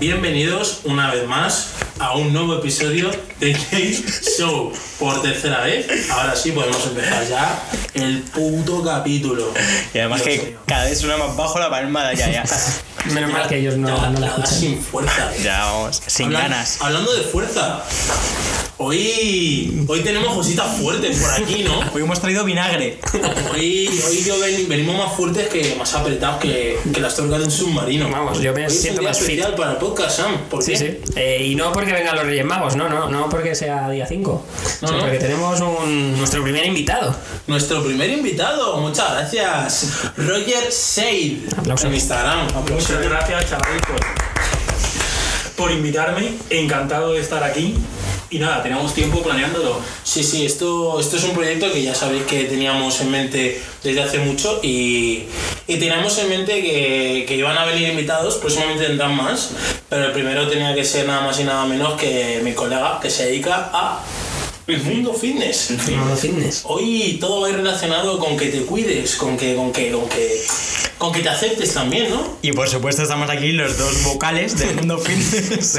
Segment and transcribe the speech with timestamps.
[0.00, 3.10] Bienvenidos una vez más a un nuevo episodio
[3.40, 3.96] de Game
[4.38, 6.08] Show por tercera vez.
[6.10, 7.62] Ahora sí podemos empezar ya
[7.94, 9.52] el puto capítulo.
[9.92, 10.58] Y además Dios que mío.
[10.66, 12.44] cada vez suena más bajo la palma ya, ya.
[13.12, 14.54] Menos mal que ellos no, Ya, no la ya, escuchan.
[14.54, 15.32] Sin fuerza.
[15.42, 16.80] Ya vamos, sin ganas.
[16.80, 17.82] Hablando de fuerza.
[18.80, 21.80] Hoy, hoy tenemos cositas fuertes por aquí, ¿no?
[21.92, 23.00] Hoy hemos traído vinagre.
[23.52, 27.44] Hoy, hoy yo ven- venimos más fuertes que más apretados que, que las torcas de
[27.46, 28.08] un submarino.
[28.08, 29.30] Vamos, yo me Hoy es siento un día más fit.
[29.30, 30.36] especial para el podcast, Sam.
[30.48, 30.78] ¿Por Sí, qué?
[30.78, 31.12] sí.
[31.16, 34.46] Eh, y no porque vengan los Reyes Magos, no, no, no porque sea día 5.
[34.82, 35.04] No, sino no.
[35.04, 37.16] porque tenemos un, nuestro primer invitado.
[37.48, 39.88] Nuestro primer invitado, muchas gracias.
[40.16, 41.52] Roger Seid.
[41.58, 41.86] Aplausos.
[41.86, 42.46] En Instagram.
[42.54, 42.90] Aplausos.
[42.90, 46.34] Muchas gracias, chavales, por, por invitarme.
[46.50, 47.74] Encantado de estar aquí.
[48.30, 49.80] Y nada, tenemos tiempo planeándolo.
[50.04, 54.02] Sí, sí, esto, esto es un proyecto que ya sabéis que teníamos en mente desde
[54.02, 55.24] hace mucho y,
[55.66, 59.52] y teníamos en mente que, que iban a venir invitados, próximamente tendrán más,
[59.88, 63.08] pero el primero tenía que ser nada más y nada menos que mi colega que
[63.08, 64.04] se dedica a
[64.68, 65.70] el mundo fitness.
[65.96, 66.62] Modo fitness.
[66.64, 70.42] Hoy todo va relacionado con que te cuides, con que, con que, con que,
[70.98, 72.38] con que te aceptes también, ¿no?
[72.42, 75.78] Y por supuesto estamos aquí los dos vocales del mundo fitness.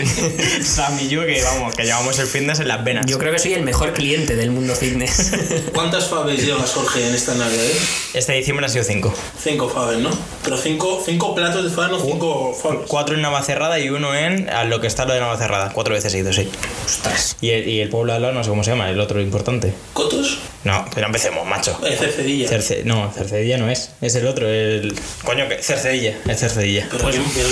[0.64, 3.06] Sam y yo, que vamos, que llevamos el fitness en las venas.
[3.06, 5.31] Yo creo que soy el mejor cliente del mundo fitness.
[5.73, 7.64] ¿Cuántas faves llevas, Jorge, en esta Navidad?
[7.64, 7.76] eh?
[8.14, 9.14] Este diciembre ha sido cinco.
[9.42, 10.09] Cinco faves, ¿no?
[10.44, 12.80] Pero cinco, cinco platos de faves, no cinco faves.
[12.88, 15.72] Cuatro en Navacerrada y uno en a lo que está lo de Navacerrada.
[15.73, 16.48] Cuatro veces seguido, sí.
[16.86, 17.36] Ostras.
[17.42, 19.20] Y el, y el pueblo de al lado no sé cómo se llama, el otro
[19.22, 19.73] importante.
[19.94, 20.39] ¿Cotos?
[20.64, 21.80] No, pero empecemos, macho.
[21.86, 22.50] Eh, Cercedilla.
[22.50, 23.92] Cerce- no, Cercedilla no es.
[24.02, 24.94] Es el otro, el.
[25.23, 26.17] Coño, que Cercedilla.
[26.27, 26.88] Es Cercedilla.
[26.91, 27.47] Pero, qué, pero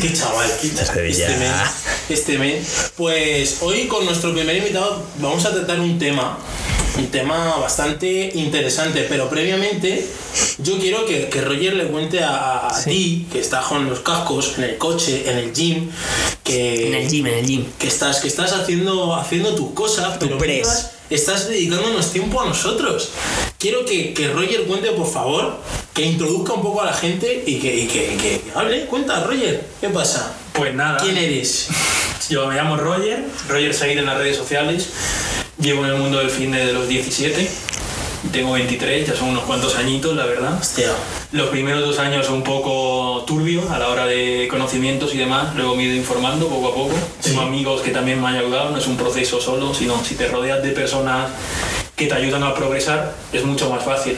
[0.00, 0.50] qué- chaval.
[0.62, 1.26] qué- Cercedilla.
[1.28, 1.52] Este men.
[2.08, 2.66] Este men.
[2.96, 6.38] Pues hoy con nuestro primer invitado vamos a tratar un tema.
[6.96, 10.04] Un tema bastante interesante, pero previamente
[10.58, 14.54] yo quiero que, que Roger le cuente a, a ti, que estás con los cascos,
[14.58, 15.90] en el coche, en el gym,
[16.42, 17.64] que, en el gym, en el gym.
[17.78, 20.50] que estás, que estás haciendo, haciendo tus cosas, pero press.
[20.66, 23.10] mientras estás dedicándonos tiempo a nosotros.
[23.58, 25.56] Quiero que, que Roger cuente, por favor,
[25.94, 28.86] que introduzca un poco a la gente y que, y que, que hable.
[28.86, 30.34] Cuenta, Roger, ¿qué pasa?
[30.52, 31.68] Pues nada, ¿Quién eres?
[32.28, 34.88] yo me llamo Roger, Roger Said en las redes sociales.
[35.60, 37.48] Llevo en el mundo del fitness de los 17.
[38.32, 40.58] Tengo 23, ya son unos cuantos añitos, la verdad.
[40.60, 40.90] Hostia,
[41.32, 45.74] Los primeros dos años un poco turbios a la hora de conocimientos y demás, luego
[45.76, 46.94] me he ido informando poco a poco.
[47.22, 50.28] Tengo amigos que también me han ayudado, no es un proceso solo, sino si te
[50.28, 51.30] rodeas de personas
[51.96, 54.16] que te ayudan a progresar, es mucho más fácil.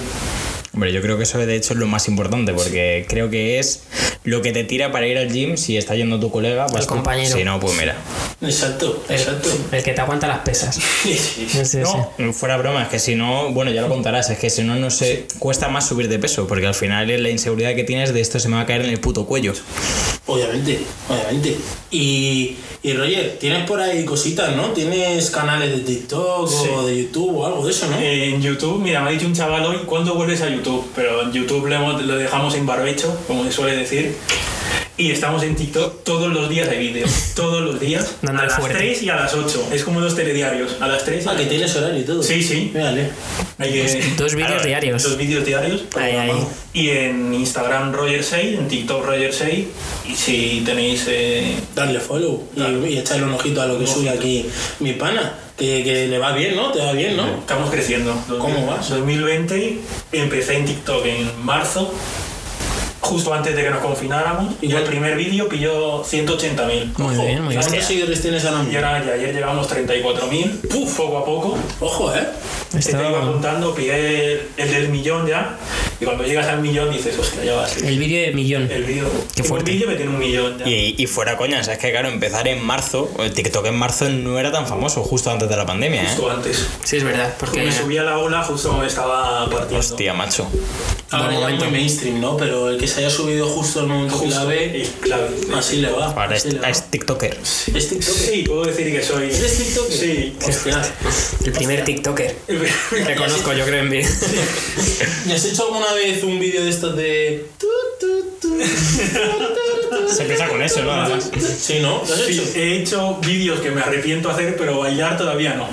[0.72, 3.82] Hombre, yo creo que eso de hecho es lo más importante, porque creo que es
[4.24, 6.66] lo que te tira para ir al gym si está yendo tu colega.
[6.72, 6.94] vas tú.
[6.94, 7.36] compañero.
[7.36, 7.96] Si no, pues mira.
[8.42, 9.48] Exacto, El, exacto.
[9.72, 10.78] el que te aguanta las pesas.
[11.02, 11.78] Sí, sí, sí.
[12.18, 14.74] No, fuera broma, es que si no, bueno, ya lo contarás, es que si no,
[14.76, 18.12] no sé, cuesta más subir de peso, porque al final es la inseguridad que tienes
[18.12, 19.52] de esto se me va a caer en el puto cuello.
[20.26, 21.56] Obviamente, obviamente.
[21.90, 24.68] Y, y Roger, tienes por ahí cositas, ¿no?
[24.68, 26.68] Tienes canales de TikTok Sí.
[26.74, 27.98] o de YouTube o algo de eso, ¿no?
[27.98, 30.86] En YouTube, mira, me ha dicho un chaval hoy, ¿cuándo vuelves a YouTube?
[30.94, 34.14] Pero en YouTube lo, lo dejamos en barbecho, como se suele decir.
[35.00, 37.06] Y estamos en TikTok todos los días de vídeo.
[37.34, 38.16] Todos los días.
[38.28, 38.76] A las fuerte.
[38.76, 39.68] 3 y a las 8.
[39.72, 40.76] Es como los telediarios.
[40.78, 42.22] A las 3 y a Ah, que tienes horario y todo.
[42.22, 42.70] Sí, sí.
[42.74, 43.08] Mírale.
[43.56, 45.02] Hay que- Dos vídeos Claro, diarios.
[45.02, 45.84] Dos vídeos diarios.
[45.96, 46.32] Ahí, ahí.
[46.74, 49.66] Y en Instagram Roger 6, en TikTok Roger 6.
[50.06, 51.06] Y si tenéis...
[51.08, 52.86] eh, Darle follow y, Claro.
[52.86, 54.44] y echarle un ojito a lo que sube aquí
[54.80, 55.32] mi pana.
[55.56, 56.72] Que, que le va bien, ¿no?
[56.72, 57.26] Te va bien, ¿no?
[57.38, 58.14] Estamos creciendo.
[58.38, 58.88] ¿Cómo vas?
[58.90, 59.78] 2020
[60.12, 61.92] empecé en TikTok en marzo,
[63.10, 64.54] justo antes de que nos confináramos.
[64.62, 66.96] ¿Y Y el primer vídeo pilló 180.000.
[66.96, 67.60] Muy bien, muy bien.
[67.62, 68.86] ¿Cuántos seguidores tienes ahora Y mismo?
[68.86, 71.58] ahora y ayer llegamos 34.000, Puf, poco a poco.
[71.80, 72.26] Ojo, ¿eh?
[72.76, 75.56] Esto- Te iba contando, pillé el, el del millón ya.
[76.00, 77.84] Y cuando llegas al millón dices, hostia, ya va a ser.
[77.84, 78.70] El vídeo de millón.
[78.70, 79.04] El vídeo.
[79.34, 79.70] Qué fuerte.
[79.72, 80.66] Un vídeo que tiene un millón ya.
[80.68, 84.38] Y, y fuera coña, sabes que claro, empezar en marzo, el TikTok en marzo no
[84.38, 86.06] era tan famoso justo antes de la pandemia, ¿eh?
[86.06, 86.66] Justo antes.
[86.84, 87.34] Sí, es verdad.
[87.38, 89.78] Porque Me subí a la ola justo cuando estaba partiendo.
[89.78, 90.46] Hostia, macho.
[91.10, 91.64] Ahora ya momento.
[91.64, 92.36] muy mainstream, ¿no?
[92.36, 94.34] Pero el que se haya subido justo al momento Justo.
[94.34, 95.28] clave, Y clave.
[95.54, 96.06] así le va.
[96.06, 96.70] Ahora es, así le va.
[96.70, 97.36] es TikToker.
[97.74, 98.14] ¿Es TikTok?
[98.14, 99.24] Sí, puedo decir que soy.
[99.26, 99.90] ¿Eres TikTok?
[99.90, 100.36] Sí.
[100.46, 100.82] Hostia.
[101.44, 102.36] el primer TikToker
[103.06, 104.00] que conozco, yo creo en mí.
[105.26, 107.46] ¿Y has hecho alguna vez un vídeo de estos de...
[110.14, 110.92] Se empieza con eso, ¿no?
[110.92, 111.30] Además.
[111.60, 112.02] Sí, ¿no?
[112.06, 112.58] ¿Lo has Sí, hecho?
[112.58, 115.68] he hecho vídeos que me arrepiento hacer, pero bailar todavía no.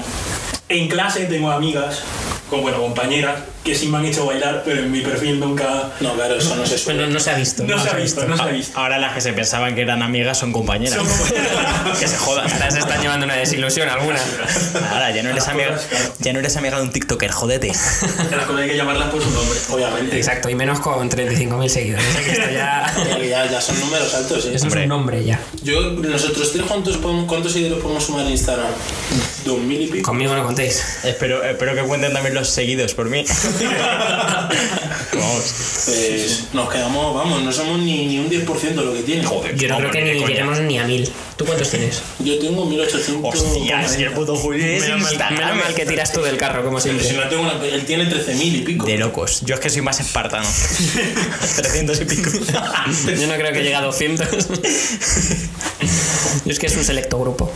[0.69, 2.01] En clase tengo amigas
[2.49, 5.91] con bueno, compañeras que sí me han hecho bailar, pero en mi perfil nunca.
[5.99, 6.99] No, claro, eso no se suele.
[7.01, 7.63] Bueno, no se ha visto.
[7.63, 8.79] No se ha visto, no se ha visto.
[8.79, 10.95] Ahora las que se pensaban que eran amigas son compañeras.
[10.95, 11.97] Son compañeras.
[11.99, 12.49] que se jodan.
[12.49, 14.19] Ahora se están llevando una desilusión alguna.
[14.91, 16.13] Ahora, ya no eres amiga, cosas, claro.
[16.19, 17.71] ya no eres amiga de un TikToker, jódete.
[17.71, 19.59] A las cosas hay que llamarlas por su nombre.
[19.69, 20.15] Obviamente.
[20.15, 22.05] Exacto, y menos con 35.000 seguidores.
[22.25, 22.93] esto ya...
[23.27, 24.51] Ya, ya, son números altos, ¿eh?
[24.55, 25.39] Eso es un nombre ya.
[25.61, 28.67] Yo, nosotros tres, ¿cuántos, podemos- cuántos seguidores podemos sumar en Instagram?
[29.43, 30.03] Dos mil y pico.
[30.09, 30.99] Conmigo no contéis.
[31.03, 33.23] espero, espero que cuenten también los seguidos por mí.
[35.13, 35.53] Vamos.
[35.85, 39.23] Pues nos quedamos, vamos, no somos ni, ni un 10% de lo que tiene.
[39.23, 39.55] Joder.
[39.55, 40.27] Yo no creo que ni coña.
[40.27, 41.09] lleguemos ni a 1000.
[41.37, 42.01] ¿Tú cuántos tienes?
[42.19, 43.33] Yo tengo 1800.
[43.33, 46.63] Hostia, si el puto Julio es Menos mal, menos mal que tiras tú del carro,
[46.63, 47.13] como Si siempre.
[47.13, 48.85] no tengo una, él tiene 13.000 y pico.
[48.85, 49.41] De locos.
[49.45, 50.47] Yo es que soy más espartano.
[51.55, 52.29] 300 y pico.
[52.31, 54.27] Yo no creo que llegue a 200.
[56.45, 57.51] Yo es que es un selecto grupo.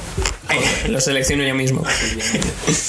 [0.89, 1.83] Lo selecciono yo mismo.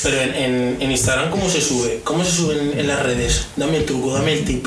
[0.03, 2.00] Pero en, en, en Instagram, ¿cómo se sube?
[2.05, 3.47] ¿Cómo se sube en, en las redes?
[3.56, 4.67] Dame el truco, dame el tip.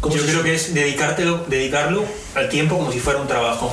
[0.00, 0.50] ¿Cómo Yo creo sube?
[0.50, 2.04] que es dedicártelo, dedicarlo
[2.34, 3.72] al tiempo como si fuera un trabajo.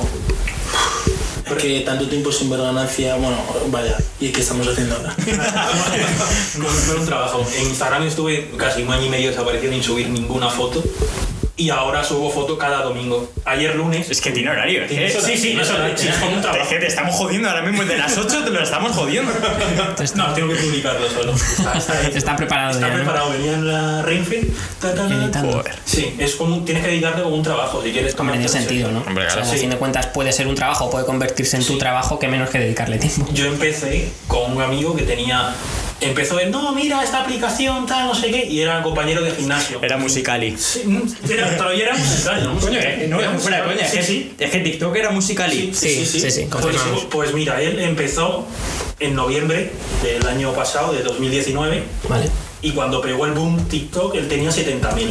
[1.46, 3.36] Es que tanto tiempo sin ver ganancia, bueno,
[3.70, 5.14] vaya, ¿y qué estamos haciendo ahora?
[6.54, 7.46] como si fuera un trabajo.
[7.58, 10.82] En Instagram estuve casi un año y medio desaparecido sin subir ninguna foto.
[11.56, 13.30] Y ahora subo foto cada domingo.
[13.44, 14.10] Ayer lunes.
[14.10, 14.82] Es que tiene horario.
[14.84, 16.68] es que- Sí, sí, eso sí, es como un trabajo.
[16.68, 17.84] Que te estamos jodiendo ahora mismo.
[17.84, 19.30] De las 8 te lo estamos jodiendo.
[20.16, 21.32] No, tengo que publicarlo solo.
[21.34, 22.00] Está, está.
[22.08, 22.94] Está preparado Está ya, ¿no?
[22.96, 23.30] preparado.
[23.30, 24.02] Venía en la.
[25.40, 25.74] Joder.
[25.84, 28.90] Sí, es como tienes que dedicarte como un trabajo si quieres Hombre, tiene sentido.
[28.90, 28.98] ¿no?
[29.06, 29.40] Hombre, claro.
[29.42, 29.60] O sea, a Sí.
[29.60, 32.58] fin de cuentas puede ser un trabajo, puede convertirse en tu trabajo, que menos que
[32.58, 33.26] dedicarle tiempo.
[33.32, 35.54] Yo empecé con un amigo que tenía.
[36.00, 39.78] Empezó de, no, mira esta aplicación, tal, no sé qué, y era compañero de gimnasio.
[39.82, 40.56] Era musicali.
[40.58, 42.58] Sí, mm, era, todavía era musical, ¿no?
[42.60, 43.76] Coño, eh, no, Era fuera de musical.
[43.76, 43.88] coña.
[43.88, 44.34] Sí, es, sí.
[44.38, 45.70] es que TikTok era musicali.
[45.72, 46.76] Sí, sí, sí, Pues,
[47.10, 48.46] pues mira, él empezó
[49.00, 49.70] en noviembre
[50.02, 52.26] del año pasado, de 2019, Vale.
[52.62, 55.06] y cuando pegó el boom TikTok, él tenía 70.000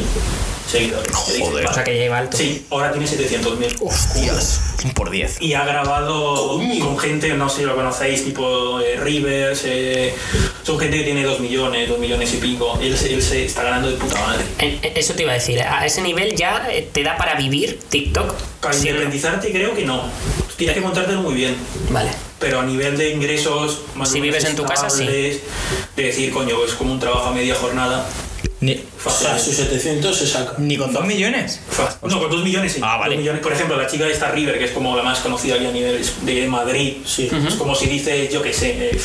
[0.69, 1.13] seguidores.
[1.15, 1.67] Joder.
[1.67, 2.37] O sea que ya iba alto.
[2.37, 3.77] Sí, ahora tiene 700.000.
[3.81, 4.61] Hostias.
[4.83, 5.41] Un por 10.
[5.41, 10.13] Y ha grabado con gente, no sé si lo conocéis, tipo eh, Rivers, eh,
[10.63, 12.77] son gente que tiene 2 millones, 2 millones y pico.
[12.81, 14.43] Él, él se está ganando de puta madre.
[14.59, 17.35] En- en- Eso te iba a decir, a ese nivel ya eh, te da para
[17.35, 18.33] vivir TikTok.
[18.61, 20.03] Para Sí, independizarte creo que no.
[20.57, 21.55] Tienes que montártelo muy bien.
[21.89, 22.09] Vale.
[22.39, 25.05] Pero a nivel de ingresos, más Si vives en tu casa, sí.
[25.05, 25.41] De
[25.95, 28.05] decir, coño, es como un trabajo a media jornada.
[28.63, 30.53] Ni, O sea, sus 700 se saca.
[30.57, 31.59] ni con 2 millones.
[31.69, 32.79] Fa- No, con 2 millones sí.
[32.81, 33.17] Ah, vale.
[33.17, 33.41] Millones.
[33.41, 35.71] Por ejemplo, la chica de esta River, que es como la más conocida aquí a
[35.71, 36.93] nivel de Madrid.
[37.05, 37.29] Sí.
[37.47, 39.01] Es como si dices, yo qué sé, eh,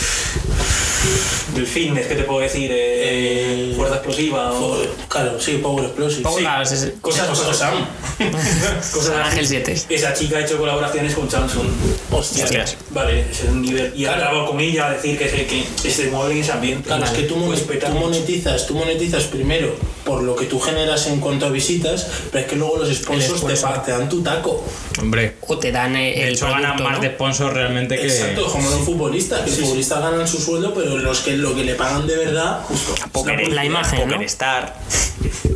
[1.54, 2.70] del fitness, ¿qué te puedo decir?
[2.72, 4.76] Eh, Eh, fuerza explosiva o
[5.08, 6.22] Claro, sí, Power Explosive.
[6.22, 6.46] Power- Sí.
[6.48, 7.86] Ah, es- es- cosas, José cosas, Sam.
[8.92, 9.26] cosas.
[9.26, 9.76] Ángel 7.
[9.88, 11.66] Esa chica ha hecho colaboraciones con Samsung.
[12.10, 12.44] Hostia.
[12.44, 12.76] Hostias.
[12.90, 13.92] Vale, ese es un nivel.
[13.96, 14.20] Y ha Claro.
[14.30, 16.86] grabado con ella a decir que se, que se mueve en ese ambiente.
[16.88, 19.74] Claro, es que tú, Pues tú monetizas, tú monetizas primero
[20.04, 23.40] por lo que tú generas en cuanto a visitas, pero es que luego los sponsors
[23.46, 23.54] te,
[23.84, 24.64] te dan tu taco.
[25.00, 25.36] Hombre.
[25.46, 27.02] O te dan eh, De el hecho, ganan producto, más ¿no?
[27.04, 28.06] de sponsor realmente que.
[28.06, 31.64] Exacto, como los futbolistas, que los futbolistas ganan su sueldo, pero los que lo que
[31.64, 32.94] le pagan de verdad, justo.
[33.12, 34.14] Poker, La imagen, ¿no?
[34.14, 34.74] Pokerstar.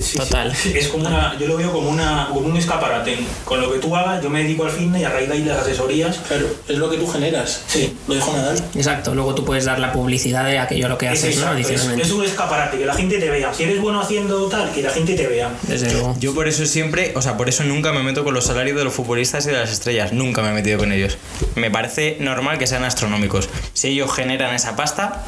[0.03, 0.55] Sí, Total.
[0.55, 0.73] sí.
[0.77, 3.17] Es como una, yo lo veo como, una, como un escaparate.
[3.45, 5.45] Con lo que tú hagas, yo me dedico al fitness y a raíz de ahí
[5.45, 6.19] las asesorías.
[6.27, 7.63] Claro, es lo que tú generas.
[7.69, 7.97] Sí.
[8.09, 8.61] Lo dijo Nadal.
[8.75, 11.55] Exacto, luego tú puedes dar la publicidad de aquello lo que Es, haces, ¿no?
[11.55, 13.55] es, es un escaparate, que la gente te vea.
[13.55, 15.51] Si eres bueno haciendo tal, que la gente te vea.
[15.69, 16.17] Desde luego.
[16.19, 18.83] Yo por eso siempre, o sea, por eso nunca me meto con los salarios de
[18.85, 20.13] los futbolistas y de las estrellas.
[20.13, 21.17] Nunca me he metido con ellos.
[21.55, 23.49] Me parece normal que sean astronómicos.
[23.73, 25.22] Si ellos generan esa pasta,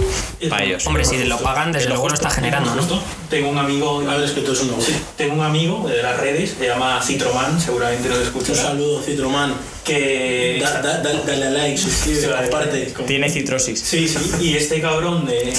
[0.49, 0.87] para lo- ellos.
[0.87, 2.83] Hombre, si lo pagan, desde luego lo está generando, ¿no?
[3.31, 4.95] Tengo un amigo, es que todo es un negocio.
[5.17, 9.55] tengo un amigo de las redes, se llama Citroman, seguramente lo Un escuchará, saludo, Citroman.
[9.85, 12.95] que Da- da- da- dale a like, suscríbete, comparte.
[13.07, 13.81] Tiene citrosis.
[13.81, 15.53] Sí, sí, y este cabrón de,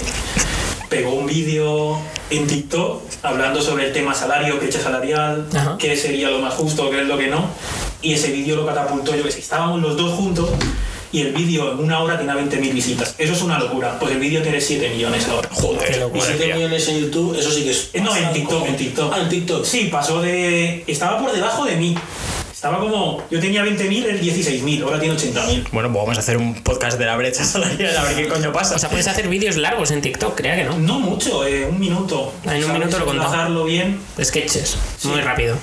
[0.90, 5.76] pegó un vídeo en TikTok hablando sobre el tema salario, brecha salarial, Ajá.
[5.80, 7.46] qué sería lo más justo, qué es lo que no,
[8.02, 10.50] y ese vídeo lo catapultó, yo que sé, estábamos los dos juntos
[11.12, 13.16] y el vídeo en una hora tenía 20.000 visitas.
[13.18, 15.50] Eso es una locura, pues el vídeo tiene 7 millones ahora.
[15.52, 15.96] Joder.
[15.96, 16.24] Y locura.
[16.26, 17.90] 7 millones en YouTube, eso sí que es.
[18.02, 19.14] No, en TikTok, en TikTok.
[19.14, 19.66] Ah, en TikTok.
[19.66, 20.84] Sí, pasó de...
[20.88, 21.96] Estaba por debajo de mí.
[22.52, 23.22] Estaba como...
[23.30, 25.68] Yo tenía 20.000, él 16.000, ahora tiene 80.000.
[25.72, 28.52] Bueno, pues vamos a hacer un podcast de la brecha salarial a ver qué coño
[28.52, 28.76] pasa.
[28.76, 30.78] O sea, puedes hacer vídeos largos en TikTok, crea que no.
[30.80, 32.34] No mucho, eh, un minuto.
[32.44, 33.12] En un minuto lo.
[33.12, 34.00] Enlazarlo bien.
[34.20, 35.58] Sketches, muy rápido.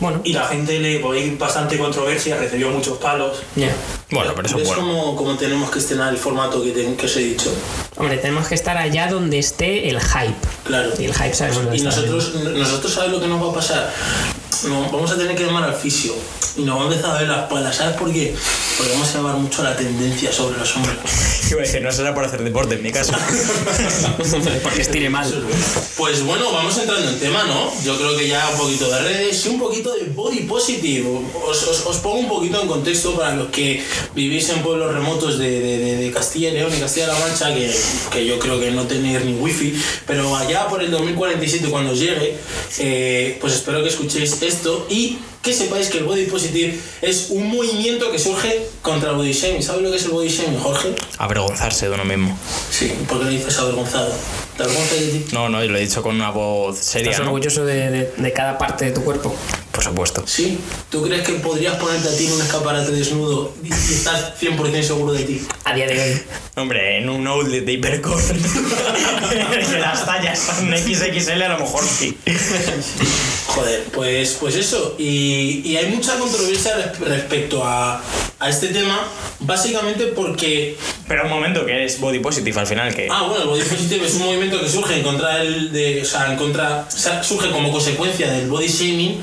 [0.00, 3.38] Bueno, Y la gente le por ahí bastante controversia, recibió muchos palos.
[3.54, 3.70] ya.
[4.10, 4.82] Bueno, pero eso es bueno.
[4.82, 7.52] como, como tenemos que estrenar el formato que, te- que os he dicho.
[7.96, 10.34] Hombre, tenemos que estar allá donde esté el hype.
[10.64, 10.90] Claro.
[10.98, 11.90] Y el hype sabemos dónde Y está.
[11.90, 13.90] nosotros, nosotros sabes lo que nos va a pasar.
[14.64, 16.14] No, vamos a tener que llamar al fisio.
[16.56, 17.76] Y nos va a empezar a ver las palas.
[17.76, 18.34] ¿Sabes por qué?
[18.76, 20.96] porque vamos a llevar mucho la tendencia sobre los hombres.
[21.50, 23.12] Iba a decir, no será por hacer deporte en mi caso.
[24.62, 25.32] Porque estire mal.
[25.96, 27.72] Pues bueno, vamos entrando en tema, ¿no?
[27.84, 31.06] Yo creo que ya un poquito de redes y un poquito de body positive.
[31.46, 33.82] Os, os- os pongo un poquito en contexto para los que
[34.14, 37.74] vivís en pueblos remotos de, de- de- de Castilla y León y Castilla-La Mancha, que,
[38.12, 39.74] que yo creo que no tenéis ni wifi,
[40.06, 42.36] pero allá por el 2047 cuando os llegue,
[42.78, 47.48] eh, pues espero que escuchéis esto y que sepáis que el body positive es un
[47.48, 49.62] movimiento que surge contra el body shaming.
[49.62, 50.94] ¿Sabes lo que es el body shaming, Jorge?
[51.18, 52.36] Avergonzarse de uno mismo.
[52.70, 52.92] Sí.
[53.08, 54.12] ¿Por qué lo dices avergonzado?
[54.56, 55.24] ¿Te avergonzas de ti?
[55.32, 57.30] No, no, y lo he dicho con una voz seria, Estás ¿no?
[57.32, 59.34] orgulloso de, de- de cada parte de tu cuerpo.
[59.76, 60.24] Por supuesto.
[60.26, 60.56] Sí.
[60.90, 65.12] ¿Tú crees que podrías ponerte a ti en un escaparate desnudo y estás 100% seguro
[65.12, 65.46] de ti?
[65.64, 66.22] A día de hoy.
[66.56, 68.22] Hombre, en un outlet de hipercore
[69.70, 72.16] que las tallas son XXL a lo mejor sí.
[73.48, 74.94] Joder, pues, pues eso.
[74.98, 78.02] Y, y hay mucha controversia res- respecto a,
[78.38, 79.06] a este tema,
[79.40, 83.08] básicamente porque Pero un momento, que es body positive al final, que...
[83.10, 86.04] Ah, bueno, el body positive es un movimiento que surge en contra del, de, o
[86.06, 89.20] sea, en contra, o sea, surge como consecuencia del body shaming,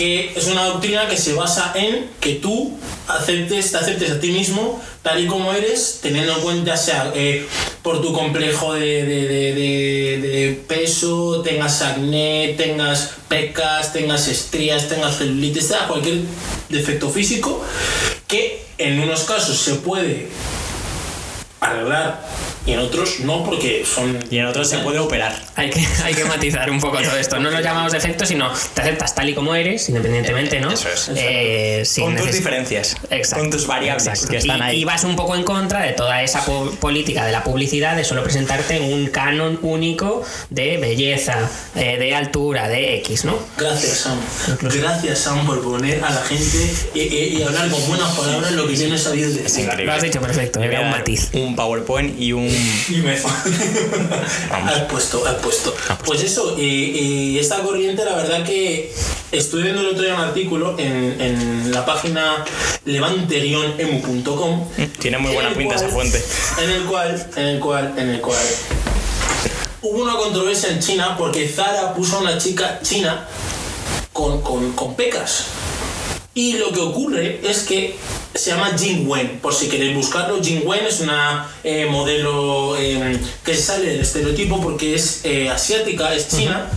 [0.00, 2.72] que es una doctrina que se basa en que tú
[3.06, 7.46] aceptes, te aceptes a ti mismo tal y como eres, teniendo en cuenta, sea eh,
[7.82, 15.18] por tu complejo de, de- de- de- peso, tengas acné, tengas pecas, tengas estrías, tengas
[15.18, 16.20] celulitis, sea cualquier
[16.70, 17.62] defecto físico,
[18.26, 20.28] que en unos casos se puede
[21.60, 22.26] arreglar
[22.66, 25.34] y en otros no porque son Y en otros se puede operar.
[25.56, 27.38] Hay que, hay que matizar un poco todo esto.
[27.38, 30.70] No lo llamamos defectos, sino te aceptas tal y como eres, independientemente, ¿no?
[30.70, 31.10] Eso es.
[31.16, 32.96] Eh, sin con tus neces- diferencias.
[33.10, 33.42] Exacto.
[33.42, 34.28] Con tus variables Exacto.
[34.30, 34.80] que están y, ahí.
[34.80, 38.04] y vas un poco en contra de toda esa po- política de la publicidad de
[38.04, 41.36] solo presentarte un canon único de belleza,
[41.76, 43.38] eh, de altura, de X, ¿no?
[43.56, 44.18] Gracias Sam.
[44.60, 46.58] Gracias Sam por poner a la gente
[46.94, 49.64] y, y- y hablar con buenas palabras lo que yo no he sabido decir.
[49.64, 49.86] increíble.
[49.86, 51.30] Lo has dicho perfecto, era un matiz.
[51.32, 52.49] Un PowerPoint y un...
[52.88, 55.74] Y me Has puesto, has puesto.
[56.04, 58.92] Pues eso, y, y esta corriente, la verdad que
[59.32, 62.44] estuve viendo el otro día un artículo en, en la página
[62.84, 64.68] levante-emu.com.
[64.98, 66.22] Tiene muy en buena pinta esa fuente.
[66.62, 68.38] En el cual, en el cual, en el cual
[69.82, 73.26] hubo una controversia en China porque Zara puso a una chica china
[74.12, 75.46] con, con, con pecas.
[76.34, 77.96] Y lo que ocurre es que
[78.34, 80.42] se llama Jing Wen, por si queréis buscarlo.
[80.42, 86.14] Jing Wen es una eh, modelo eh, que sale del estereotipo porque es eh, asiática,
[86.14, 86.68] es china,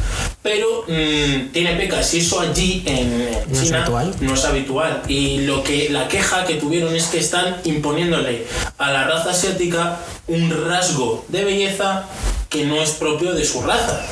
[0.41, 2.13] pero mm, tiene pecas.
[2.13, 4.15] Y eso allí en ¿No es China habitual?
[4.19, 5.03] no es habitual.
[5.07, 8.45] Y lo que la queja que tuvieron es que están imponiéndole
[8.77, 12.05] a la raza asiática un rasgo de belleza
[12.49, 14.05] que no es propio de su raza.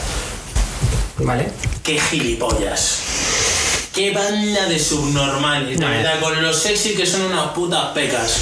[1.17, 1.51] ¿Vale?
[1.83, 3.10] ¡Qué gilipollas!
[4.01, 5.77] ¡Qué banda de subnormales!
[5.79, 8.35] Verdad, con lo sexy que son unas putas pecas.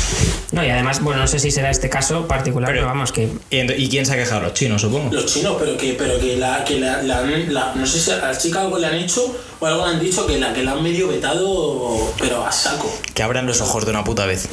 [0.53, 3.23] No, y además, bueno, no sé si será este caso particular, pero, Pero- vamos, que
[3.49, 4.39] ¿Y, ent- y quién se ha quejado?
[4.39, 5.13] Los chinos, supongo.
[5.13, 8.15] Los chinos, pero que, pero que, la, que la, la- la- no sé si a
[8.19, 10.71] la chica algo le han hecho o algo le han dicho que la que la
[10.71, 12.89] han medio vetado, pero a saco.
[13.13, 14.47] Que abran los ojos de una puta vez.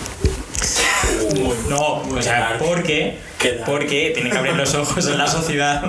[1.69, 3.19] No, o sea, porque,
[3.67, 5.83] porque tienen que abrir los ojos en la sociedad.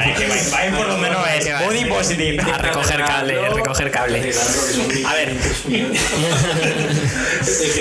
[0.00, 1.48] Ay, que va- va por donde no es.
[1.64, 2.42] Body positive.
[2.42, 4.32] a recoger cable, a recoger cable.
[5.06, 5.36] A ver.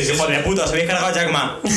[0.04, 1.60] Hijo de puta, ¿os habéis cargado a Jack Ma?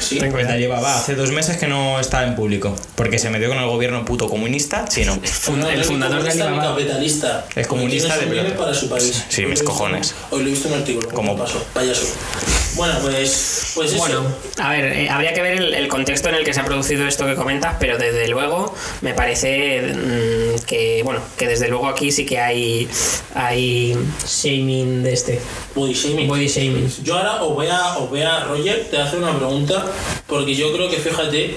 [0.00, 0.18] Sí.
[0.20, 2.74] La llevaba hace dos meses que no está en público.
[2.94, 5.18] Porque se metió con el gobierno puto comunista chino.
[5.22, 6.74] El fundador de Alibaba.
[6.74, 7.44] capitalista.
[7.54, 9.24] Es comunista de para su país.
[9.28, 10.14] Sí, mis lo cojones.
[10.30, 11.08] Hoy lo he visto en un artículo.
[11.10, 11.62] ¿Cómo pasó?
[11.74, 12.06] Payaso.
[12.78, 13.98] Bueno, pues, pues eso.
[13.98, 14.22] Bueno,
[14.58, 17.08] a ver, eh, habría que ver el, el contexto en el que se ha producido
[17.08, 22.12] esto que comentas, pero desde luego me parece mm, que, bueno, que desde luego aquí
[22.12, 22.88] sí que hay,
[23.34, 25.40] hay shaming de este,
[25.74, 26.28] Body shaming.
[26.28, 26.88] body shaming.
[27.02, 29.84] Yo ahora os voy a, os voy a, Roger, te hace una pregunta,
[30.28, 31.56] porque yo creo que fíjate,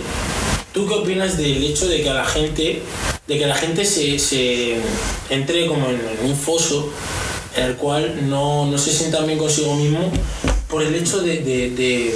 [0.74, 2.82] ¿tú qué opinas del hecho de que a la gente,
[3.28, 4.78] de que la gente se, se
[5.30, 6.92] entre como en, en un foso
[7.56, 10.12] en el cual no, no se sientan bien consigo mismo
[10.72, 12.16] por el hecho de, de- de-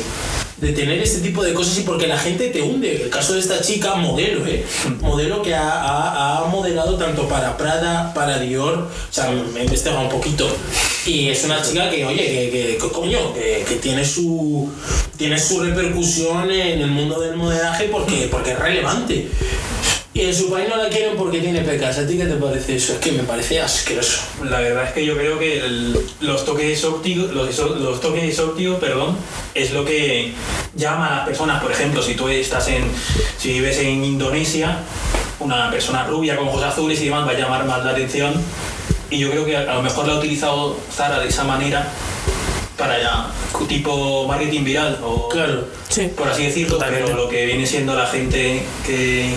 [0.58, 3.04] de tener este tipo de cosas y porque la gente te hunde.
[3.04, 4.64] El caso de esta chica, modelo, ¿eh?
[5.02, 9.64] Modelo que ha, ha- ha modelado tanto para Prada, para Dior, o sea, me he
[9.66, 10.48] investigado un poquito.
[11.06, 14.70] Y es una chica que, oye, que, que- que coño, que, que tiene su
[15.18, 19.28] tiene su repercusión en el mundo del modelaje porque, porque es relevante.
[20.16, 21.98] Y en su país no la quieren porque tiene pecas.
[22.00, 22.94] ¿A ti qué te parece eso?
[22.94, 24.22] Es que me parece asqueroso.
[24.50, 28.80] La verdad es que yo creo que el- los toques ópticos, los, los toques ópticos,
[28.80, 29.18] perdón,
[29.54, 30.32] es lo que
[30.74, 31.62] llama a las personas.
[31.62, 32.86] Por ejemplo, si tú estás en,
[33.38, 34.78] si vives en Indonesia,
[35.42, 38.34] una persona rubia con ojos azules y demás va a llamar más la atención.
[39.10, 41.90] Y yo creo que a lo mejor la ha utilizado Zara de esa manera
[42.78, 43.26] para allá,
[43.68, 45.66] tipo marketing viral o Claro.
[45.90, 46.10] Sí.
[46.16, 47.06] por así decirlo, Totalmente.
[47.12, 49.34] pero lo que viene siendo la gente que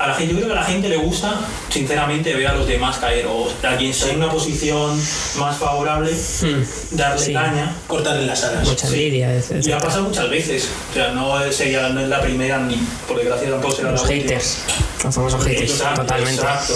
[0.00, 1.34] a la gente, yo creo que a la gente le gusta,
[1.68, 4.98] sinceramente, ver a los demás caer o a quien está en una posición
[5.38, 6.96] más favorable, Hmm.
[6.96, 7.32] darle Sí.
[7.34, 7.74] caña.
[7.86, 8.66] Cortarle las alas.
[8.66, 9.72] Mucha envidia, Y etc.
[9.74, 12.76] ha pasado muchas veces, o sea, no es, sería, no es la primera ni
[13.06, 14.22] por desgracia tampoco será Los la última.
[14.30, 14.58] haters.
[15.04, 15.78] Los famosos haters.
[15.94, 16.34] Totalmente.
[16.42, 16.74] exacto.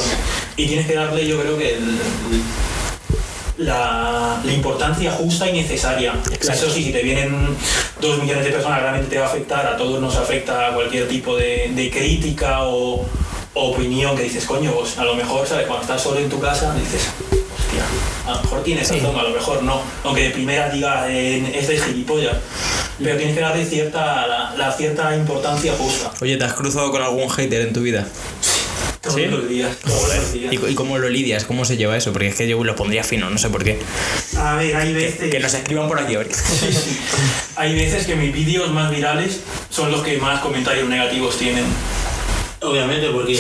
[0.56, 1.98] Y tienes que darle, yo creo que el-
[3.58, 6.12] la, la importancia justa y necesaria.
[6.32, 6.52] Exacto.
[6.66, 7.56] Eso sí, si te vienen
[8.00, 11.36] dos millones de personas, realmente te va a afectar, a todos nos afecta cualquier tipo
[11.36, 13.04] de, de crítica o,
[13.56, 15.66] opinión que dices, coño, pues a lo mejor, ¿sabes?
[15.66, 17.84] Cuando estás solo en tu casa, dices, hostia,
[18.26, 18.98] a lo mejor tienes Sí.
[18.98, 19.80] razón, a lo mejor no.
[20.02, 22.36] Aunque de primera diga, eh, es de gilipollas.
[22.98, 26.10] Pero tienes que darle cierta, la, la cierta importancia justa.
[26.20, 28.06] Oye, ¿te has cruzado con algún hater en tu vida?
[29.04, 29.26] Todos ¿Sí?
[29.26, 29.76] los días.
[29.84, 30.52] Todos los días.
[30.52, 31.44] ¿Y, y cómo lo lidias?
[31.44, 32.12] ¿Cómo se lleva eso?
[32.12, 33.78] Porque es que yo lo pondría fino, no sé por qué.
[34.38, 35.30] A ver, hay veces.
[35.30, 36.28] Que nos escriban por aquí, a ver.
[37.56, 41.64] Hay veces que mis vídeos más virales son los que más comentarios negativos tienen.
[42.62, 43.38] Obviamente, porque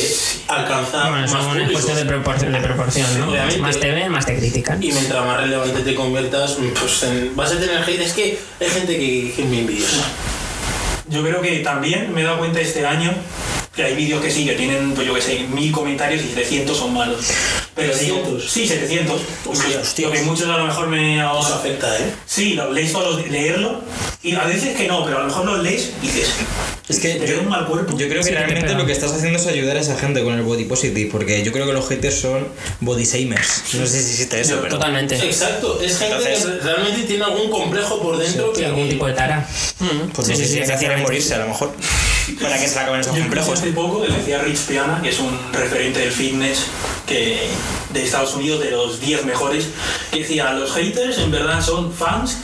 [0.48, 3.30] alcanza Bueno, más una cuestión de proporción, de proporción ¿no?
[3.30, 3.58] Obviamente.
[3.58, 4.82] Más te ven, más te critican.
[4.82, 8.00] Y mientras más relevante te conviertas, pues en- vas a tener hate.
[8.02, 10.02] Es que hay gente que, que es muy envidiosa.
[11.08, 13.12] Yo creo que también me he dado cuenta este año
[13.82, 16.94] hay vídeos que sí, que tienen, pues yo que sé, mil comentarios y 700 son
[16.94, 17.26] malos.
[17.74, 18.50] Pero digo, 700.
[18.50, 19.20] sí, 700.
[19.46, 21.16] Hostia, Hostia, que muchos a lo mejor me...
[21.18, 22.12] Eso afecta, ¿eh?
[22.26, 23.80] Sí, lo lees todos los- leerlo
[24.22, 26.30] y a veces que no, pero a lo mejor lo lees y dices,
[26.88, 27.92] Es que te queda un mal cuerpo.
[27.98, 28.78] Yo creo que Sí, que te realmente pega.
[28.78, 31.50] lo que estás haciendo es ayudar a esa gente con el body positive, porque yo
[31.52, 32.46] creo que los haters son
[32.80, 33.62] body shamers.
[33.74, 34.76] No sé si existe eso, Yo- pero.
[34.76, 35.16] Totalmente.
[35.16, 39.06] Exacto, es gente Entonces- que realmente tiene algún complejo por dentro Sí, que algún tipo
[39.06, 39.46] de tara.
[40.14, 41.72] Pues no sé si es quieren morirse a lo mejor.
[42.40, 43.58] Para que se acaben esos Yo complejos.
[43.58, 46.60] hace poco le decía Rich Piana, que es un referente del fitness
[47.06, 47.48] que,
[47.92, 49.68] de Estados Unidos, de los 10 mejores,
[50.10, 52.38] que decía, los haters en verdad son fans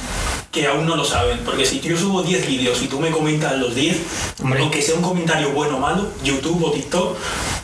[0.53, 3.57] que aún no lo saben, porque si yo subo 10 vídeos y tú me comentas
[3.59, 3.97] los 10,
[4.43, 4.61] Hombre.
[4.61, 7.17] aunque sea un comentario bueno o malo, YouTube o TikTok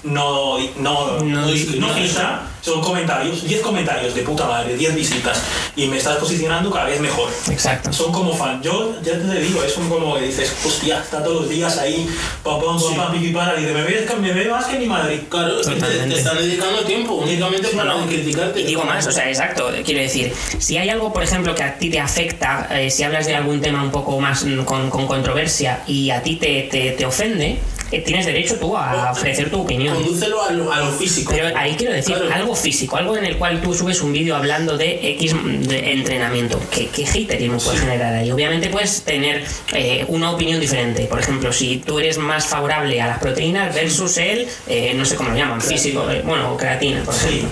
[0.04, 1.92] no, no, No no, discrimina.
[1.94, 5.40] filtra, son comentarios, 10 comentarios de puta madre, 10 visitas,
[5.76, 7.92] y me estás posicionando cada vez mejor Exacto.
[7.92, 8.60] son como fan.
[8.60, 12.08] Yo ya te digo, es un como que dices, hostia, está todos los días ahí,
[12.42, 14.86] pam, pam, pam, pam, piqui, para, y dice, me ves, me ve más que mi
[14.86, 15.20] Madrid.
[15.28, 18.60] Claro, es que te, te están dedicando tiempo únicamente para No, criticarte.
[18.60, 21.78] Y digo más, o sea, exacto, quiero decir, si hay algo, por ejemplo, que a
[21.78, 25.06] ti te afecta, eh, si hablas de algún tema un poco más mm, con, con
[25.06, 29.94] controversia y a ti te, te, te ofende, tienes derecho tú a ofrecer tu opinión.
[29.94, 31.32] Condúcelo a lo, a lo físico.
[31.34, 32.32] Pero ahí quiero decir Claro.
[32.34, 35.34] algo físico, algo en el cual tú subes un vídeo hablando de X
[35.68, 36.60] de entrenamiento.
[36.70, 38.30] ¿Qué, qué haterismo puedes generar ahí?
[38.30, 39.44] Obviamente puedes tener
[39.74, 41.04] eh, una opinión diferente.
[41.06, 45.16] Por ejemplo, si tú eres más favorable a las proteínas versus el, eh, no sé
[45.16, 47.48] cómo lo llaman, físico, eh, bueno, creatina, por ejemplo.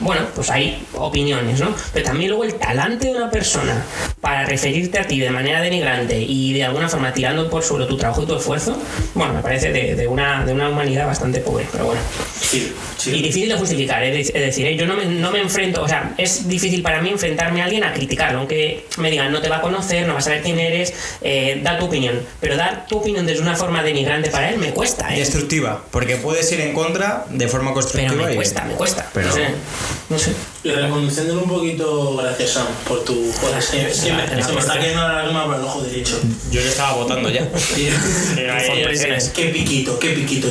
[0.00, 1.74] Bueno, pues hay opiniones, ¿no?
[1.92, 3.84] Pero también luego el talante de una persona
[4.20, 7.96] para referirte a ti de manera denigrante y de alguna forma tirando por sobre tu
[7.96, 8.76] trabajo y tu esfuerzo,
[9.14, 12.00] bueno, me parece de, una, de una humanidad bastante pobre, pero bueno.
[13.10, 13.16] Sí.
[13.18, 14.76] Y difícil de justificar, es de- es decir, ¿eh?
[14.76, 17.84] yo no me, no me enfrento, o sea, es difícil para mí enfrentarme a alguien
[17.84, 20.58] a criticarlo, aunque me digan no te va a conocer, no va a saber quién
[20.58, 20.92] eres,
[21.22, 22.20] eh, da tu opinión.
[22.40, 25.18] Pero dar tu opinión desde una forma denigrante para él me cuesta, ¿eh?
[25.18, 29.08] Destructiva, porque puedes ir en contra de forma Pero constructiva me y- cuesta, me cuesta.
[29.12, 29.46] Pero- No sé.
[30.08, 30.32] No sé.
[31.42, 33.14] Un poquito, gracias Sam, por tu...
[33.40, 36.20] Joder, que- es que me- se me está cayendo la lágrima por el ojo derecho.
[36.50, 37.48] Yo ya estaba votando ya.
[39.34, 40.48] Qué piquito, qué piquito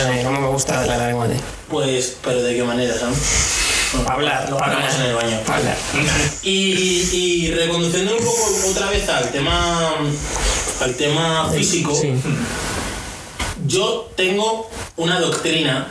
[0.00, 1.36] a ver, cómo me gusta la lengua de.
[1.68, 3.12] Pues, pero ¿de qué manera, Sam?
[3.92, 5.38] Bueno, Hablar, Lo hablamos en el baño.
[5.46, 5.76] Hablar.
[6.42, 6.50] Y,
[7.12, 9.94] y reconduciendo un poco otra vez al tema,
[10.80, 12.12] al tema físico, Sí.
[13.66, 15.88] yo tengo una doctrina,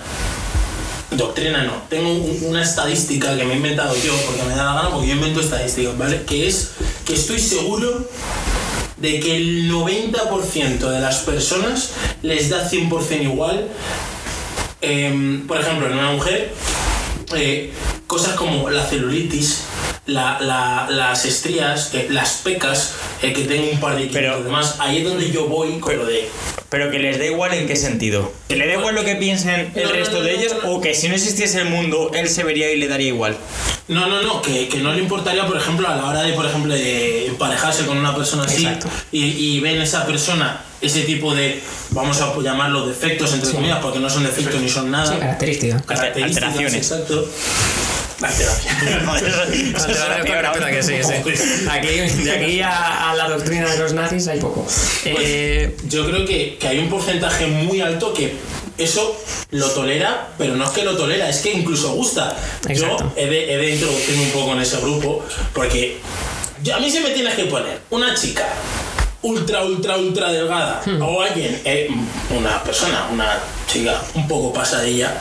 [1.11, 4.73] doctrina no, tengo un- una estadística que me he inventado yo, porque me da la
[4.73, 6.23] gana, porque yo invento estadísticas, ¿vale?
[6.23, 6.69] Que es
[7.05, 8.07] que estoy seguro
[8.97, 11.91] de que el 90% de las personas
[12.23, 13.67] les da 100% igual.
[14.81, 16.53] Em, por ejemplo, en una mujer,
[17.35, 17.71] eh,
[18.05, 19.63] cosas como la celulitis,
[20.05, 24.75] la- la- las estrías, eh, las pecas, eh, que tengo un par de Pero- demás,
[24.79, 26.29] ahí es donde yo voy con lo de...
[26.69, 28.31] Pero que les da igual en qué sentido.
[28.49, 30.93] Que le da igual lo que piensen el No, resto no, de ellos o que
[30.93, 33.37] si no existiese el mundo, él se vería y le daría igual.
[33.87, 36.45] No, no, no, que, que no le importaría, por ejemplo, a la hora de, por
[36.45, 38.89] ejemplo, de emparejarse con una persona así Exacto.
[39.13, 41.61] y, y ven esa persona ese tipo de,
[41.91, 45.11] vamos a llamarlo defectos, entre comillas, porque no son defectos ni son nada.
[45.13, 45.81] Sí, característica.
[45.81, 46.91] características, Alteraciones.
[46.91, 47.29] Exacto.
[51.69, 51.87] Aquí,
[52.23, 54.65] de aquí a, a la doctrina de los nazis hay poco.
[55.05, 58.33] Eh, Yo creo que, que hay un porcentaje muy alto que
[58.77, 59.19] eso
[59.51, 62.35] lo tolera, pero no es que lo tolera, es que incluso gusta.
[62.67, 63.11] Exacto.
[63.15, 65.97] Yo he de, he de introducirme un poco en ese grupo porque
[66.63, 68.45] yo- a mí se me tienes que poner una chica
[69.27, 71.89] ultra, ultra, ultra delgada o alguien, eh,
[72.29, 73.37] una persona, una
[73.67, 75.11] chica un poco pasadilla.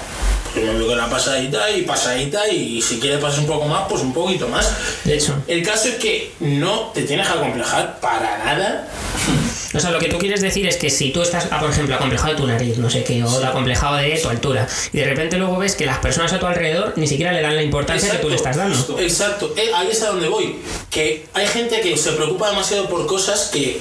[0.60, 4.12] Veo que una pasadita y pasadita y si quieres pasar un poco más, pues un
[4.12, 4.72] poquito más.
[5.04, 5.34] De hecho.
[5.46, 8.88] El caso es que no te tienes que acomplejar para nada.
[9.74, 11.94] O sea, lo que tú quieres decir es que si tú estás, ah, por ejemplo,
[11.94, 15.36] acomplejado de tu nariz, no sé qué, o acomplejado de tu altura, y de repente
[15.36, 18.18] luego ves que las personas a tu alrededor ni siquiera le dan la importancia que
[18.18, 18.98] tú le estás dando.
[18.98, 20.56] Exacto, Eh, ahí es a donde voy.
[20.90, 23.80] Que hay gente que se preocupa demasiado por cosas que,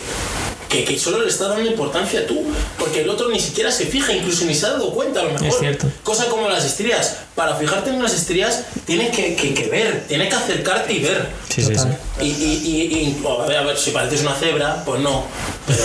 [0.70, 2.44] que, que solo le está dando importancia tú.
[2.80, 5.32] Porque el otro ni siquiera se fija, incluso ni se ha dado cuenta a lo
[5.32, 5.48] mejor.
[5.48, 5.88] Es cierto.
[6.04, 7.18] Cosa como las estrías.
[7.36, 11.28] Para fijarte en las estrías tienes que, que- que ver, tienes que acercarte y ver.
[11.54, 11.88] Sí, sí, sí.
[12.22, 12.82] Y, y, y,
[13.22, 15.24] y- o, a ver, a ver, si pareces una cebra, pues no.
[15.68, 15.84] Pero,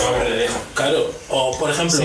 [0.74, 1.10] claro.
[1.28, 1.98] O, por ejemplo,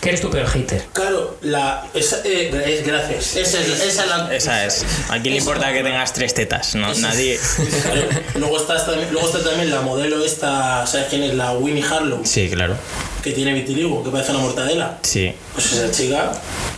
[0.00, 0.82] ¿Qué eres tu peor hater?
[0.94, 1.84] claro, la.
[1.92, 3.36] Esa, eh, es- gracias.
[3.36, 4.34] Esa es, la- esa es la.
[4.34, 4.84] Esa es.
[5.10, 6.74] ¿A quién le importa que tengas tres tetas?
[6.74, 7.38] No, Esa- nadie.
[7.82, 8.08] Claro.
[8.36, 11.34] Luego, está, esta- luego está también la modelo esta, ¿sabes quién es?
[11.34, 12.76] La Winnie Harlow, Sí, claro.
[13.22, 14.98] que tiene vitiligo, que parece una mortadela.
[15.02, 15.32] Sí.
[15.52, 16.32] Pues esa chica,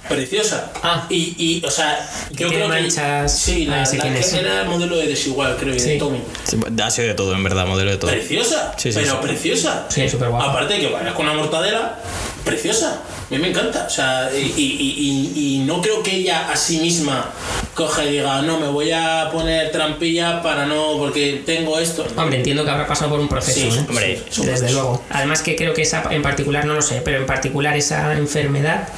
[0.08, 0.72] preciosa.
[0.82, 1.06] Ah.
[1.08, 2.66] Y, y o sea, yo creo que...
[2.68, 3.38] manchas.
[3.38, 4.32] Sí, la, Ah, la que es.
[4.32, 5.90] era el modelo de Desigual, creo, y Sí.
[5.90, 6.20] de Tommy.
[6.42, 8.10] Sí, Ha sido de todo, en verdad, modelo de todo.
[8.10, 9.26] Preciosa, Sí, sí, pero sí.
[9.28, 9.86] preciosa.
[9.88, 10.50] Sí, súper guapa.
[10.50, 11.98] Aparte de que vayas con una mortadela,
[12.44, 13.00] preciosa.
[13.28, 13.86] A mí me encanta.
[13.86, 17.30] O sea, y, y- y- y- no creo que ella a sí misma
[17.74, 22.06] coja y diga, no, me voy a poner trampilla para no, porque tengo esto.
[22.16, 23.84] Hombre, entiendo que habrá pasado por un proceso, Sí, ¿eh?
[23.88, 24.74] hombre, sí, sí, Desde sí.
[24.74, 25.02] luego.
[25.10, 28.88] Además que creo que esa en particular, no lo sé, pero en particular esa enfermedad,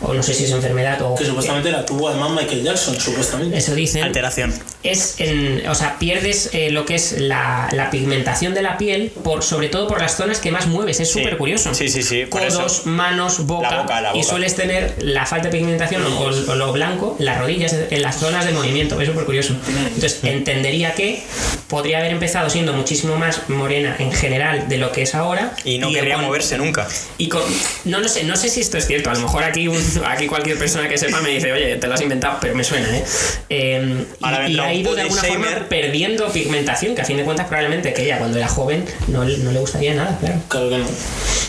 [0.00, 1.14] o no sé si es enfermedad o...
[1.14, 3.56] Que supuestamente la tuvo además Michael Jackson, supuestamente.
[3.56, 4.02] Eso dicen.
[4.04, 4.52] Alteración.
[4.82, 9.10] es en, o sea, pierdes eh, lo que es la, la pigmentación de la piel,
[9.22, 10.98] por, sobre todo por las zonas que más mueves.
[11.00, 11.18] Es Sí.
[11.18, 11.74] súper curioso.
[11.74, 12.82] Sí, sí, sí, por Codos, eso.
[12.88, 14.28] manos, boca, La boca, la Y boca.
[14.30, 18.44] sueles tener la falta de pigmentación o, o lo blanco, las rodillas, en las zonas
[18.46, 19.00] de movimiento.
[19.00, 19.54] Es súper curioso.
[19.68, 21.22] Entonces, entendería que
[21.68, 25.54] podría haber empezado siendo muchísimo más morena en general de lo que es ahora.
[25.64, 26.86] Y no querría con- moverse nunca.
[27.18, 27.42] y con,
[27.84, 29.10] no lo sé, no sé si esto es cierto.
[29.10, 31.94] A lo mejor aquí, un- aquí cualquier persona que sepa me dice, oye, te lo
[31.94, 33.04] has inventado, pero me suena, ¿eh?
[33.48, 35.68] Eh, y- Ahora y, vendrá ha ido de alguna forma shamer.
[35.68, 39.38] perdiendo pigmentación, que a fin de cuentas probablemente que ella cuando era joven no, le-
[39.38, 40.36] no le gustaría nada, claro.
[40.48, 40.84] Claro que no.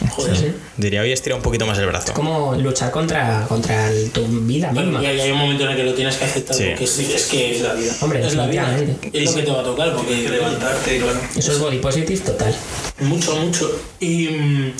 [0.09, 0.35] Joder.
[0.35, 0.53] Sí, sí.
[0.75, 2.13] Diría, hoy estira un poquito más el brazo.
[2.13, 5.01] Como luchar contra, contra el- tu vida misma.
[5.03, 6.65] Y hay, hay un momento en el que lo tienes que aceptar Sí.
[6.69, 7.93] porque es, es que Es la vida.
[8.01, 8.77] Hombre, es la vida.
[9.13, 11.19] Es lo que te va a tocar Tienes que porque levantarte, claro.
[11.37, 12.55] Eso es body positive total.
[13.01, 13.71] mucho, mucho.
[13.99, 14.73] Y mm,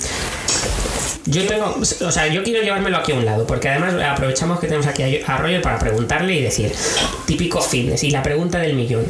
[1.26, 4.66] Yo tengo, o sea, yo quiero llevármelo aquí a un lado, porque además aprovechamos que
[4.66, 6.70] tenemos aquí a Roger para preguntarle y decir,
[7.26, 9.06] típico fitness, y la pregunta del millón.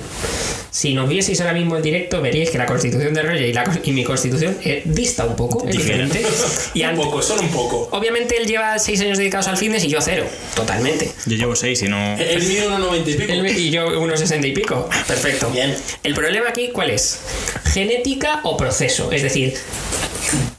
[0.75, 3.81] Si nos vieseis ahora mismo en directo, veríais que la constitución de Roger y, la,
[3.85, 6.21] y mi constitución eh, dista un poco, es Diferente.
[6.75, 7.89] Y un poco, solo un poco.
[7.93, 11.13] Obviamente él lleva seis años dedicados al fitness y yo cero, totalmente.
[11.27, 12.17] Yo llevo seis y no.
[12.19, 13.61] Él mide 1,90 y pico.
[13.61, 14.91] Y yo unos 60 y pico.
[15.07, 15.49] Perfecto.
[15.51, 15.77] Bien.
[16.03, 17.21] El problema aquí, ¿cuál es?
[17.73, 19.13] ¿Genética o proceso?
[19.13, 19.55] Es decir,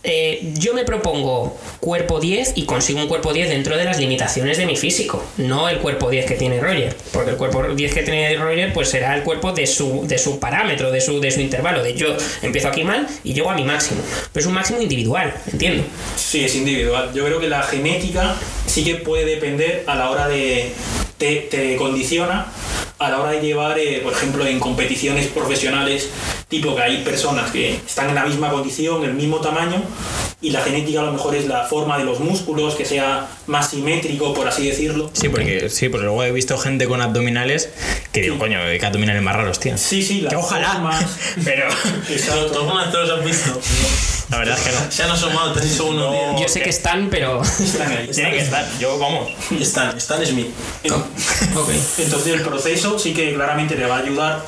[0.04, 4.58] eh, yo me propongo cuerpo 10 y consigo un cuerpo 10 dentro de las limitaciones
[4.58, 8.04] de mi físico, no el cuerpo 10 que tiene Roger, porque el cuerpo 10 que
[8.04, 11.41] tiene Roger pues será el cuerpo de su, de su parámetro, de su, de su
[11.41, 14.82] intervalo, de yo empiezo aquí mal y llego a mi máximo, pero es un máximo
[14.82, 15.84] individual, entiendo.
[16.15, 17.12] Sí, es individual.
[17.13, 20.72] Yo creo que la genética sí que puede depender a la hora de.
[21.17, 22.45] Te, te condiciona
[22.97, 26.10] a la hora de llevar, eh, por ejemplo, en competiciones profesionales,
[26.47, 29.82] tipo que hay personas que están en la misma condición, el mismo tamaño,
[30.41, 33.69] y la genética a lo mejor es la forma de los músculos, que sea más
[33.71, 35.10] simétrico, por así decirlo.
[35.13, 37.69] Sí, porque, sí, porque luego he visto gente con abdominales
[38.13, 39.78] que digo, coño, qué abdominales más raros, tío.
[39.78, 40.73] Sí, sí, las Que ojalá.
[40.73, 41.06] formas.
[41.43, 41.67] Pero
[42.10, 42.60] Exacto.
[42.62, 43.60] ¿Algunas te los has visto?
[44.30, 44.92] la verdad es que no.
[44.92, 46.12] Se han asomado, te dicho uno.
[46.12, 46.40] No.
[46.40, 47.42] Yo sé que están, pero...
[47.60, 48.08] Están ahí.
[48.08, 48.66] Tiene que estar.
[48.80, 49.32] Yo, vamos.
[49.60, 50.48] Están, están Smith.
[50.86, 51.70] ok.
[51.98, 54.46] Entonces el proceso sí que claramente le va a ayudar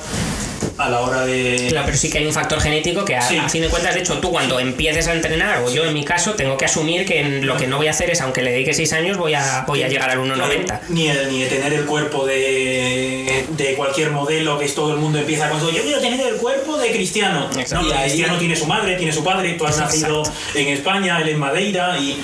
[0.78, 1.68] a la hora de...
[1.70, 3.38] Claro, pero sí que hay un factor genético que a, Sí.
[3.38, 6.06] a fin de cuentas, de hecho, tú cuando empieces a entrenar, o yo en mi
[6.06, 8.52] caso, tengo que asumir que en- lo que no voy a hacer es, aunque le
[8.52, 10.82] dedique 6 años, voy a, voy a llegar al 1,90.
[10.90, 15.00] Ni de, ni de tener el cuerpo de, de cualquier modelo que es todo el
[15.00, 15.72] mundo empieza con todo.
[15.72, 17.50] Yo quiero tener el cuerpo de Cristiano.
[17.58, 17.88] Exacto.
[17.88, 20.24] No, ahí- Cristiano tiene su madre, tiene su padre, tú has nacido
[20.56, 22.22] en España, él en Madeira y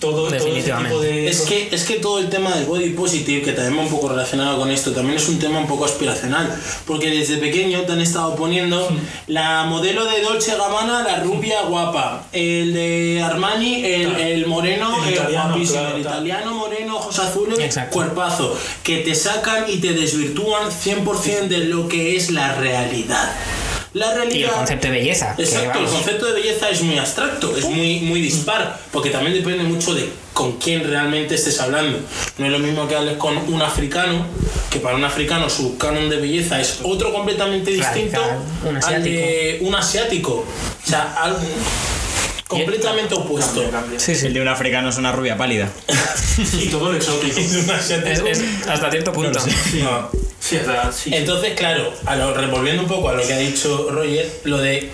[0.00, 0.90] todo, todo ese Definitivamente.
[0.90, 1.28] tipo de...
[1.28, 4.08] Es que, es que todo el tema del body positive, que también va un poco
[4.08, 6.54] relacionado con esto, también es un tema un poco aspiracional.
[6.86, 8.88] Porque desde pequeño te han estado poniendo
[9.26, 12.24] la modelo de Dolce Gabbana, la rubia guapa.
[12.32, 14.24] El de Armani, el, Claro.
[14.24, 15.80] el moreno, El italiano, guapísimo.
[15.80, 17.94] claro, el italiano, moreno, ojos azules, Exacto.
[17.94, 18.56] cuerpazo.
[18.82, 23.30] Que te sacan y te desvirtúan 100% de lo que es la realidad.
[23.94, 24.34] La realidad...
[24.34, 25.36] Y el concepto de belleza.
[25.36, 29.34] que Exacto, el concepto de belleza es muy abstracto, es muy, muy dispar, porque también
[29.34, 31.98] depende mucho de con quién realmente estés hablando.
[32.38, 34.26] No es lo mismo que hables con un africano,
[34.70, 38.20] que para un africano su canon de belleza es otro completamente distinto
[38.64, 40.44] Radical, al de un asiático.
[40.44, 41.38] O sea, algo
[42.48, 43.62] completamente opuesto.
[43.96, 44.26] Sí, sí.
[44.26, 45.70] El de un africano es una rubia pálida.
[46.60, 47.40] Y todo lo exótico.
[47.64, 48.26] Un asiático.
[48.26, 49.38] Es, es hasta cierto punto.
[49.38, 49.84] Sí,
[51.06, 54.90] Entonces, claro, a lo, revolviendo un poco a lo que ha dicho Roger, lo de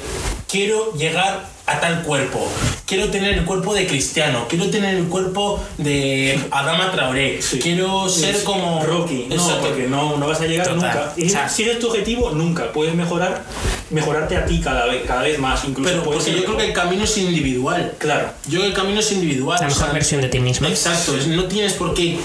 [0.49, 2.47] quiero llegar a tal cuerpo,
[2.87, 7.59] quiero tener el cuerpo de Cristiano, quiero tener el cuerpo de Adama Traoré, Sí.
[7.61, 9.27] quiero ser Es como Rocky.
[9.29, 9.69] No, Exacto.
[9.69, 10.83] porque no, no vas a llegar Total.
[10.83, 11.13] nunca.
[11.17, 12.73] Y O sea- si eres tu objetivo, nunca.
[12.73, 13.43] Puedes mejorar,
[13.91, 15.65] mejorarte a ti cada vez, cada vez más.
[15.65, 17.95] Incluso Pero porque ser yo creo que el camino es individual.
[17.99, 18.31] Claro.
[18.47, 19.59] Yo creo que el camino es individual.
[19.61, 20.67] La o mejor sea, versión de ti mismo.
[20.67, 22.19] Exacto, es- no tienes por qué.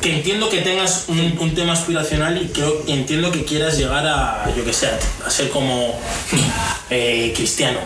[0.00, 4.46] Que entiendo que tengas un, un tema aspiracional y creo, entiendo que quieras llegar a,
[4.56, 4.88] yo que sé,
[5.26, 5.98] a ser como
[6.90, 7.78] eh, cristiano,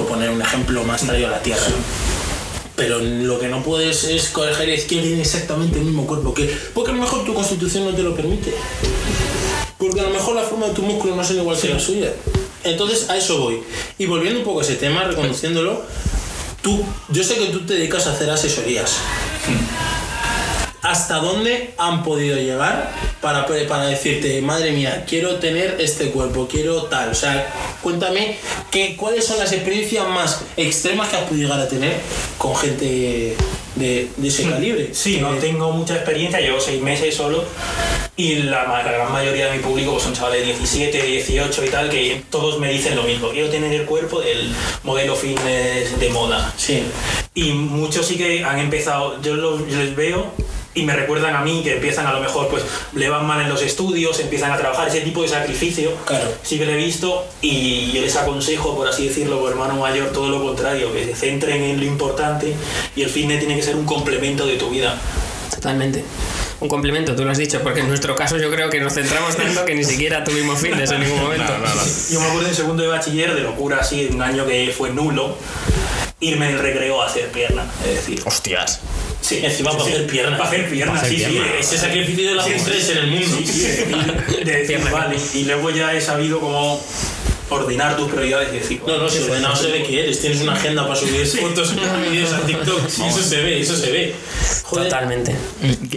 [0.00, 1.66] por poner un ejemplo más traído a la tierra.
[2.74, 6.56] Pero lo que no puedes es coger decir que tiene exactamente el mismo cuerpo que.
[6.74, 8.54] Porque a lo mejor tu constitución no te lo permite.
[9.76, 12.12] Porque a lo mejor la forma de tu músculo no es igual que la suya.
[12.64, 13.62] Entonces a eso voy.
[13.98, 15.82] Y volviendo un poco a ese tema, reconociéndolo,
[16.62, 18.96] tú, yo sé que tú te dedicas a hacer asesorías.
[20.82, 22.90] ¿Hasta dónde han podido llegar
[23.20, 27.10] para, para decirte, madre mía, quiero tener este cuerpo, quiero tal?
[27.10, 28.36] O sea, cuéntame
[28.70, 31.92] que, cuáles son las experiencias más extremas que has podido llegar a tener
[32.38, 33.36] con gente
[33.76, 34.90] de, de ese calibre.
[34.94, 37.44] Sí, Que- no tengo mucha experiencia, llevo seis meses solo
[38.16, 41.90] y la gran mayoría de mi público pues, son chavales de 17, 18 y tal,
[41.90, 44.50] que todos me dicen lo mismo, quiero tener el cuerpo del
[44.82, 46.52] modelo fitness de moda.
[46.56, 46.82] Sí.
[47.34, 50.32] Y muchos sí que han empezado, yo, los- yo les veo
[50.74, 52.62] y me recuerdan a mí que empiezan a lo mejor, pues
[52.94, 55.92] le van mal en los estudios, empiezan a trabajar ese tipo de sacrificio.
[56.06, 56.26] Claro.
[56.42, 60.10] Sí que lo he visto y yo les aconsejo, por así decirlo, por hermano mayor,
[60.12, 62.54] todo lo contrario, que se centren en lo importante
[62.94, 64.96] y el fitness tiene que ser un complemento de tu vida.
[65.52, 66.04] Totalmente.
[66.60, 69.34] Un complemento, tú lo has dicho, porque en nuestro caso yo creo que nos centramos
[69.34, 71.52] tanto que ni siquiera tuvimos fitness en ningún momento.
[72.10, 75.36] Yo me acuerdo en segundo de bachiller, de locura así, un año que fue nulo,
[76.20, 77.64] irme en el recreo a hacer pierna.
[77.82, 78.80] Es decir, Hostias.
[79.20, 80.38] Sí, Encima para hacer piernas.
[80.38, 81.42] Para hacer piernas, Para hacer sí, sí.
[81.60, 83.36] Ese sacrificio de las Sí, tres en el mundo.
[83.38, 85.16] Sí, sí, de decir, vale.
[85.34, 86.82] Y luego ya he sabido cómo
[87.50, 90.20] ordenar tus prioridades y decir, No, no, si ¿qué fue ordenado se ve que eres.
[90.20, 92.88] Tienes una agenda para subir fotos y vídeos a TikTok.
[92.88, 94.14] Sí, eso se ve, eso se ve.
[94.64, 94.84] Joder.
[94.88, 95.34] Totalmente.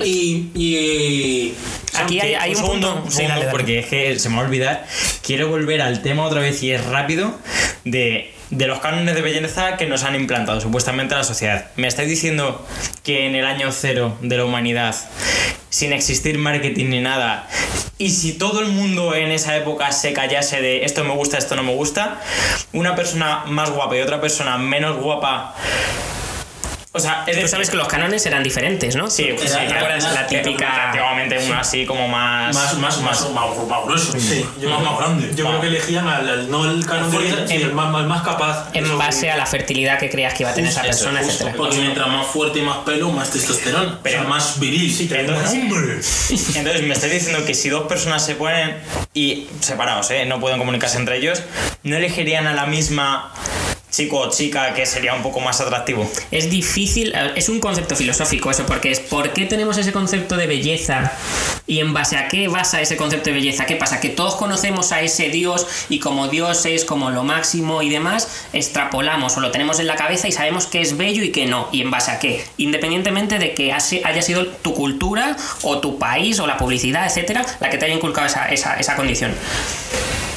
[0.04, 1.54] Y, y
[1.94, 3.02] Aquí hay, hay un punto.
[3.06, 3.52] un Sí, segundo, dale, dale.
[3.52, 4.88] porque es que se me va a olvidar.
[5.22, 7.38] Quiero volver al tema otra vez y es rápido
[7.86, 11.72] de, de los cánones de belleza que nos han implantado supuestamente a la sociedad.
[11.76, 12.66] Me estáis diciendo
[13.04, 14.96] que en el año cero de la humanidad,
[15.70, 17.48] sin existir marketing ni nada,
[17.98, 21.56] y si todo el mundo en esa época se callase de esto me gusta, esto
[21.56, 22.22] no me gusta,
[22.74, 25.56] una persona más guapa y otra persona menos guapa.
[26.96, 29.10] O sea, es Tú decir, sabes que los cánones eran diferentes, ¿no?
[29.10, 30.04] Sí, sí, Era- ¿te era- acuerdas?
[30.04, 32.54] era- la típica- Antiguamente una así como más.
[32.54, 34.14] más, más, más, más, más grueso.
[34.20, 35.32] Sí, yo, más, más grande.
[35.36, 38.70] yo creo que elegían al, al- no el canon de el más, más capaz.
[38.74, 41.54] En base que- a la fertilidad que creías que iba a tener esa persona, etcétera.
[41.58, 43.98] Porque mientras más fuerte y más pelo, más testosterona.
[44.04, 44.94] Pero- o sea, más viril.
[44.94, 45.94] Sí, Entonces- ¡Hombre!
[46.60, 48.78] Entonces me estáis diciendo que si dos personas se ponen
[49.16, 50.26] y separados, ¿eh?
[50.28, 51.42] no pueden comunicarse entre ellos,
[51.82, 53.34] ¿no elegirían a la misma
[53.94, 56.10] chico o chica que sería un poco más atractivo?
[56.32, 60.36] Es difícil, eh, es un concepto filosófico eso, porque es ¿por qué tenemos ese concepto
[60.36, 61.14] de belleza?
[61.68, 63.66] Y en base a qué basa ese concepto de belleza?
[63.66, 64.00] ¿Qué pasa?
[64.00, 68.48] Que todos conocemos a ese Dios y como Dios es como lo máximo y demás,
[68.52, 71.70] extrapolamos o lo tenemos en la cabeza y sabemos que es bello y que no.
[71.72, 72.44] ¿Y en base a qué?
[72.58, 77.70] Independientemente de que haya sido tu cultura o tu país o la publicidad, etcétera, la
[77.70, 79.34] que te haya inculcado esa, esa, esa condición.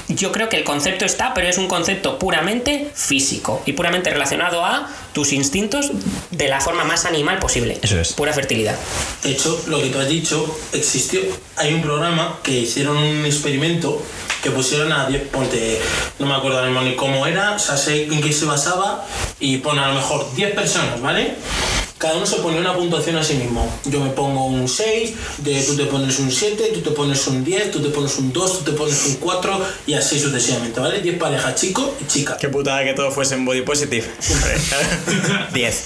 [0.09, 4.65] Yo creo que el concepto está, pero es un concepto puramente físico y puramente relacionado
[4.65, 5.93] a tus instintos
[6.31, 7.79] de la forma más animal posible.
[7.81, 8.13] Eso es.
[8.13, 8.77] Pura fertilidad.
[9.23, 11.23] De hecho, lo que tú has dicho, existió.
[11.57, 14.03] Hay un programa que hicieron un experimento
[14.43, 15.81] que pusieron a 10, ponte,
[16.19, 19.07] no me acuerdo ahora mismo ni cómo era, o sea, sé en qué se basaba,
[19.41, 21.35] y pone a lo mejor 10 personas, ¿vale?
[21.99, 23.67] Cada uno se pone una puntuación a sí mismo.
[23.87, 27.43] Yo me pongo un 6, de, tú te pones un 7, tú te pones un
[27.43, 31.01] 10, tú te pones un 2, tú te pones un 4 y así sucesivamente, ¿vale?
[31.01, 32.37] 10 parejas, chico y chica.
[32.39, 34.07] Qué putada que todo fuese en body positive.
[35.53, 35.85] 10.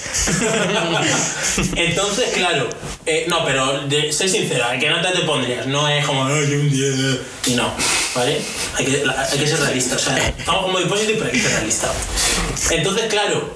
[1.77, 2.69] Entonces, claro,
[3.07, 5.67] eh, no, pero de, sé sincero, ¿a qué nota te pondrías?
[5.67, 7.19] No es como, ay, un 10.
[7.47, 7.73] Y no,
[8.15, 8.41] ¿vale?
[8.77, 9.97] Hay que, la- hay que ser realista.
[9.97, 11.93] O sea, estamos como depósito, pero hay que ser realista.
[12.71, 13.55] Entonces, claro,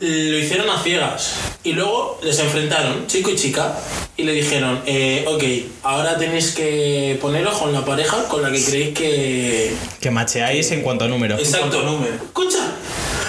[0.00, 1.34] lo hicieron a ciegas.
[1.62, 3.74] Y luego les enfrentaron, chico y chica,
[4.16, 5.42] y le dijeron, eh, ok,
[5.82, 9.74] ahora tenéis que poneros con la pareja con la que creéis que...
[10.00, 11.40] Que macheáis en cuanto a números.
[11.40, 11.68] Exacto.
[11.70, 12.14] cuanto a número.
[12.14, 12.58] Escucha,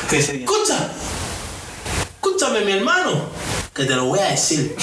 [0.10, 0.45] ¿Qué.
[2.46, 3.22] Escúchame, mi hermano.
[3.74, 4.76] Que te lo voy a decir.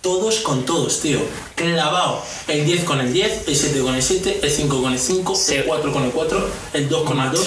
[0.00, 1.18] Todos con todos, tío.
[1.54, 2.22] Clavado.
[2.48, 5.34] El 10 con el 10, el 7 con el 7, el 5 con el 5,
[5.34, 5.56] Sí.
[5.56, 7.46] el 4 con el 4, el 2 con el 2.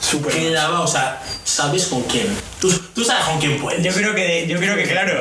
[0.00, 2.28] Súper Clavado, o sea, sabes con quién.
[2.60, 3.82] Tú, tú sabes con quién puedes.
[3.84, 5.12] Yo creo que, yo creo que claro,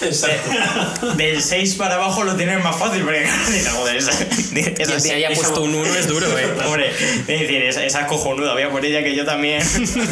[0.00, 1.14] Exacto.
[1.16, 3.26] del 6 para abajo lo tienes más fácil, porque
[3.74, 4.10] joder, esa,
[4.78, 6.46] esa- se haya esa- puesto un 1 es duro, eh.
[6.66, 9.60] Hombre, es decir, esa, esa es cojonuda, voy a por ella que yo también.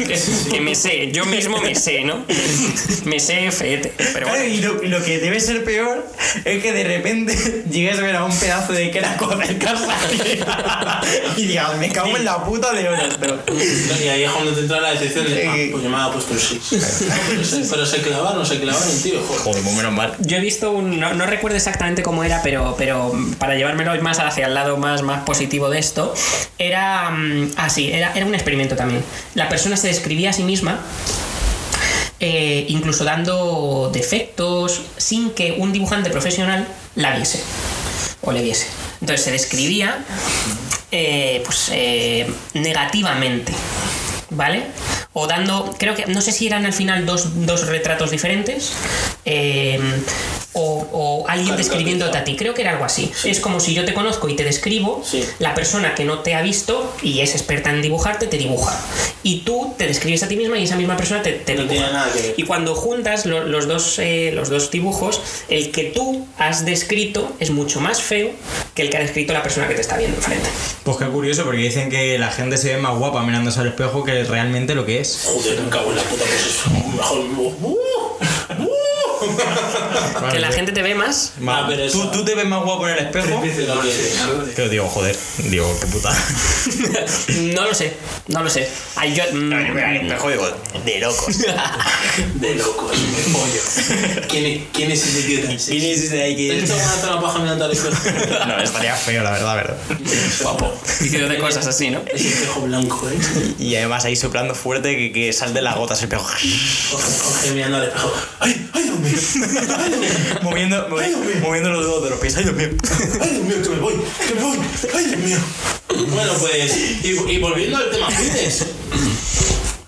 [0.08, 2.24] que, que me sé, yo mismo me sé, ¿no?
[3.04, 3.92] Me sé feete.
[3.96, 6.04] Pero Claro, bueno, y lo, y lo que debe ser peor
[6.44, 9.86] es que de repente llegues a ver a un pedazo de queraco en casa
[11.36, 13.38] y digas, me cago en la puta de horas, pero.
[14.02, 16.34] Y ahí es cuando te entra la decepción de, ah, pues yo me había puesto
[16.34, 16.71] el 6.
[17.28, 19.20] Pero, se, pero se clavaron, se clavaron, tío.
[19.26, 19.42] Joder.
[19.42, 20.14] Joder, pues menos mal.
[20.20, 20.98] yo he visto un.
[21.00, 25.02] No, no recuerdo exactamente cómo era, pero, pero para llevármelo más hacia el lado más,
[25.02, 26.14] más positivo de esto,
[26.58, 27.10] era.
[27.10, 29.02] mm, Ah, sí, era, era un experimento también.
[29.34, 30.80] La persona se describía a sí misma.
[32.20, 37.42] eh, incluso dando defectos sin que un dibujante profesional la viese
[38.22, 38.66] o le viese.
[39.00, 40.04] Entonces se describía
[40.92, 43.52] eh, pues, eh, negativamente,
[44.30, 44.62] ¿vale?
[45.14, 48.72] O dando, creo que, no sé si eran al final dos, dos retratos diferentes,
[49.24, 49.78] eh,
[50.54, 53.10] o, o alguien describiéndote a ti, creo que era algo así.
[53.24, 55.24] Es como si yo te conozco y te describo, Sí.
[55.38, 58.78] la persona que no te ha visto y es experta en dibujarte, te dibuja.
[59.22, 61.78] Y tú te describes a ti misma y esa misma persona te, te No dibuja.
[61.78, 62.34] tiene nada que ver.
[62.36, 67.32] Y cuando juntas lo- los, dos, eh, los dos dibujos, el que tú has descrito
[67.40, 68.30] es mucho más feo
[68.74, 70.48] que el que ha descrito la persona que te está viendo enfrente.
[70.82, 74.04] Pues qué curioso, porque dicen que la gente se ve más guapa mirándose al espejo
[74.04, 75.22] que realmente lo que es.
[75.24, 77.22] Joder, me cago en la puta, pues es mejor.
[80.32, 81.32] Que la gente te ve más.
[81.40, 83.42] Ma- Ah, pero ¿Tú, eso- tú te ves más guapo en el espejo.
[84.56, 86.10] Pero digo, joder, digo, qué puta.
[87.54, 87.92] no lo sé,
[88.28, 88.68] no lo sé.
[88.96, 90.48] Ay, yo, mm, espejo digo,
[90.84, 91.36] de locos.
[92.34, 94.26] De locos, me pollo.
[94.28, 95.70] ¿Quién, es- ¿Quién es ese tío tan sexy?
[95.80, 97.00] ¿Quién es ese de ahí ¿Te has que.?
[97.00, 97.96] zona paja mirando al espejo?
[98.46, 99.76] No, estaría feo, la verdad, verdad.
[100.42, 100.74] Guapo.
[101.00, 102.02] diciendo de cosas así, ¿no?
[102.12, 103.54] Ese espejo blanco, ¿eh?
[103.58, 106.26] Y además ahí soplando fuerte que, que sal de las gotas el espejo.
[107.54, 108.12] Mirando al espejo.
[108.40, 109.18] ¡Ay, ay, Dios mío!
[110.42, 112.36] Moviendo, movi- moviendo los dedos de los pies.
[112.36, 112.68] Ay, Dios mío.
[113.20, 113.94] ¡Ay, Dios mío, que me voy!
[114.26, 114.58] ¡Que me voy!
[114.94, 115.38] ¡Ay, Dios mío!
[116.08, 118.66] Bueno, pues, y, y volviendo al tema fitness.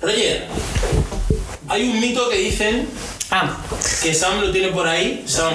[0.01, 0.47] Roger,
[1.69, 2.89] hay un mito que dicen
[3.31, 3.57] Ah,
[4.03, 5.25] que Sam lo tiene por ahí.
[5.27, 5.55] Sam,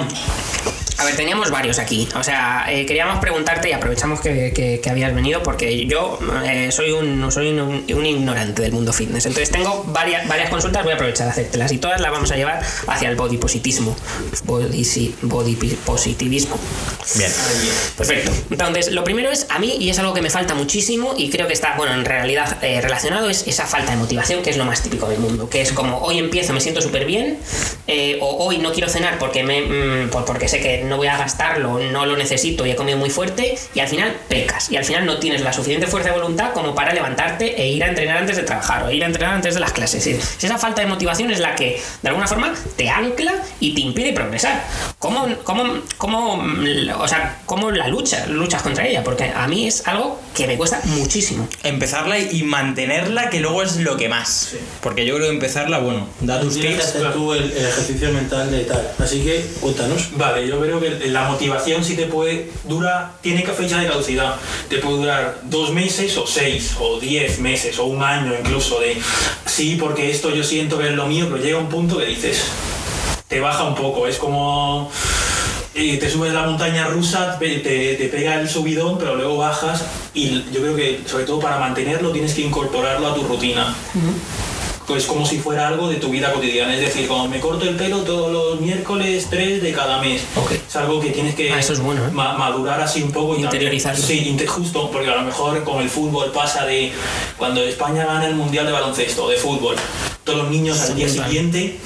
[1.00, 2.06] A ver, teníamos varios aquí.
[2.14, 6.68] O sea, eh, queríamos preguntarte y aprovechamos que, que- que habías venido porque yo eh,
[6.70, 9.26] soy, un, soy un, un ignorante del mundo fitness.
[9.26, 12.36] Entonces tengo varias, varias consultas, voy a aprovechar de hacértelas y todas las vamos a
[12.36, 13.96] llevar hacia el body positismo.
[14.44, 16.58] Body, body positivismo.
[17.16, 17.30] Bien.
[17.96, 18.30] Perfecto.
[18.50, 21.46] Entonces, lo primero es a mí, y es algo que me falta muchísimo, y creo
[21.46, 24.64] que está, bueno, en realidad eh, relacionado, es esa falta de motivación, que es lo
[24.64, 25.48] más típico del mundo.
[25.48, 27.38] Que es como, hoy empiezo, me siento súper bien,
[28.20, 31.16] o hoy no quiero cenar porque, me, mm, por- porque sé que no voy a
[31.16, 34.70] gastarlo, no lo necesito y he comido muy fuerte, y al final pecas.
[34.70, 37.82] Y al final no tienes la suficiente fuerza de voluntad como para levantarte e ir
[37.82, 40.06] a entrenar antes de trabajar, o ir a entrenar antes de las clases.
[40.06, 43.80] Es esa falta de motivación es la que, de alguna forma, te ancla y te
[43.80, 44.62] impide progresar.
[44.98, 46.44] ¿Cómo, cómo, cómo,
[46.98, 49.04] o sea, cómo la lucha, luchas contra ella?
[49.04, 51.48] Porque a mí es algo que me cuesta muchísimo.
[51.62, 54.54] Empezarla y mantenerla, que luego es lo que más.
[54.82, 56.94] Porque yo creo que empezarla, bueno, da tus tips.
[57.12, 58.90] tú el, el ejercicio mental de tal.
[58.98, 60.10] Así que, cuéntanos.
[60.16, 64.36] Vale, yo creo que la motivación sí te puede dura, tiene que fecha de caducidad.
[64.68, 68.96] Te puede durar dos meses o seis o diez meses o un año incluso de
[69.46, 72.44] sí, porque esto yo siento que es lo mío, pero llega un punto que dices,
[73.28, 74.90] te baja un poco, es como
[75.74, 80.60] eh, te subes la montaña rusa, te pega el subidón, pero luego bajas y yo
[80.60, 83.74] creo que sobre todo para mantenerlo tienes que incorporarlo a tu rutina.
[84.90, 87.76] Pues como si fuera algo de tu vida cotidiana, es decir, cuando me corto el
[87.76, 90.22] pelo todos los miércoles 3 de cada mes.
[90.68, 92.10] Es algo que tienes que Ah, eso es bueno, ¿eh?
[92.12, 94.04] ma- madurar así un poco Interiorizarlo.
[94.04, 96.90] Sí, justo, porque a lo mejor con el fútbol pasa de
[97.38, 99.76] cuando España gana el Mundial de baloncesto, de fútbol,
[100.24, 101.78] todos los niños al día siguiente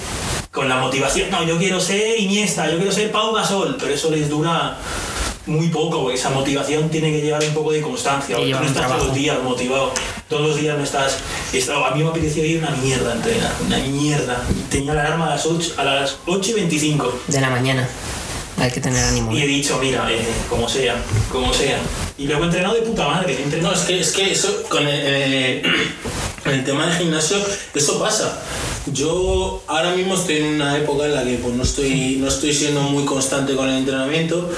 [0.50, 4.10] con la motivación, no, yo quiero ser Iniesta, yo quiero ser Pau Gasol, pero eso
[4.10, 4.78] les dura
[5.46, 8.36] muy poco, porque esa motivación tiene que llevar un poco de constancia.
[8.36, 9.04] Tú no estás todos trabajo.
[9.06, 9.92] los días motivado,
[10.28, 11.18] todos los días no estás...
[11.52, 14.42] estaba- a mí me apetecía ir una mierda a entrenar, una mierda.
[14.70, 17.20] Tenía la alarma a las 8, a las 8 y 25.
[17.28, 17.86] De la mañana.
[18.56, 19.32] Hay que tener ánimo.
[19.32, 19.48] Y he ¿eh?
[19.48, 20.94] dicho, mira, eh, como sea,
[21.30, 21.76] como sea.
[22.16, 23.34] Y luego he entrenado de puta madre.
[23.34, 25.62] he No, entrenado- es que, es que eso, con el, eh,
[26.46, 27.36] el tema del gimnasio,
[27.74, 28.40] eso pasa.
[28.86, 32.52] Yo ahora mismo estoy en una época en la que pues, no, estoy, no estoy
[32.52, 34.50] siendo muy constante con el entrenamiento,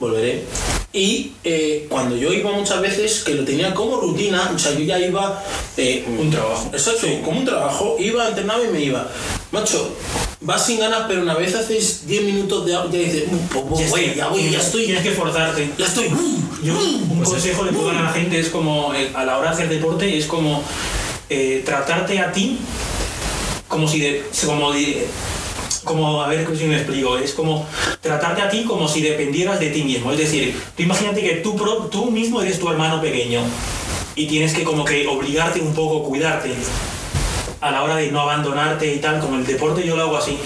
[0.00, 0.42] volveré.
[0.92, 4.80] Y eh, cuando yo iba muchas veces, que lo tenía como rutina, o sea, yo
[4.80, 5.44] ya iba...
[5.76, 6.70] eh, Un trabajo.
[6.72, 9.06] Exacto, como un trabajo, iba, entrenaba y me iba.
[9.52, 9.94] Macho,
[10.40, 13.64] vas sin ganas, pero una vez haces 10 minutos de agua, ya dices, "Mm, pues,
[13.68, 15.70] pues, voy, ya voy, ya estoy, Tienes que forzarte.
[15.78, 16.08] ya estoy.
[16.64, 19.38] Yo, un Pues consejo le puedo dar a la gente es como, eh, a la
[19.38, 20.62] hora de hacer deporte, es como
[21.30, 22.58] eh, tratarte a ti
[23.68, 25.06] como si de, como de-
[25.84, 27.66] como, a ver si me explico, es como
[28.02, 30.12] tratarte a ti como si dependieras de ti mismo.
[30.12, 33.40] Es decir, tú imagínate que tú, pro- tú mismo eres tu hermano pequeño
[34.14, 36.50] y tienes que como que obligarte un poco, cuidarte
[37.60, 40.36] a la hora de no abandonarte y tal, como el deporte yo lo hago así.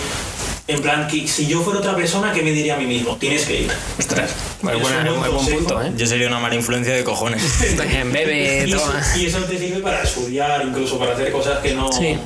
[0.69, 3.17] En plan, que si yo fuera otra persona, ¿qué me diría a mí mismo?
[3.17, 3.71] Tienes que ir.
[3.99, 4.31] Ostras,
[4.63, 4.79] bueno,
[5.19, 5.93] buen buen punto, ¿eh?
[5.97, 7.43] Yo sería una mala influencia de cojones.
[8.13, 9.03] Bebe, Y eso, toma.
[9.17, 11.91] y eso te sirve para estudiar, incluso para hacer cosas que no.
[11.93, 12.17] Sí.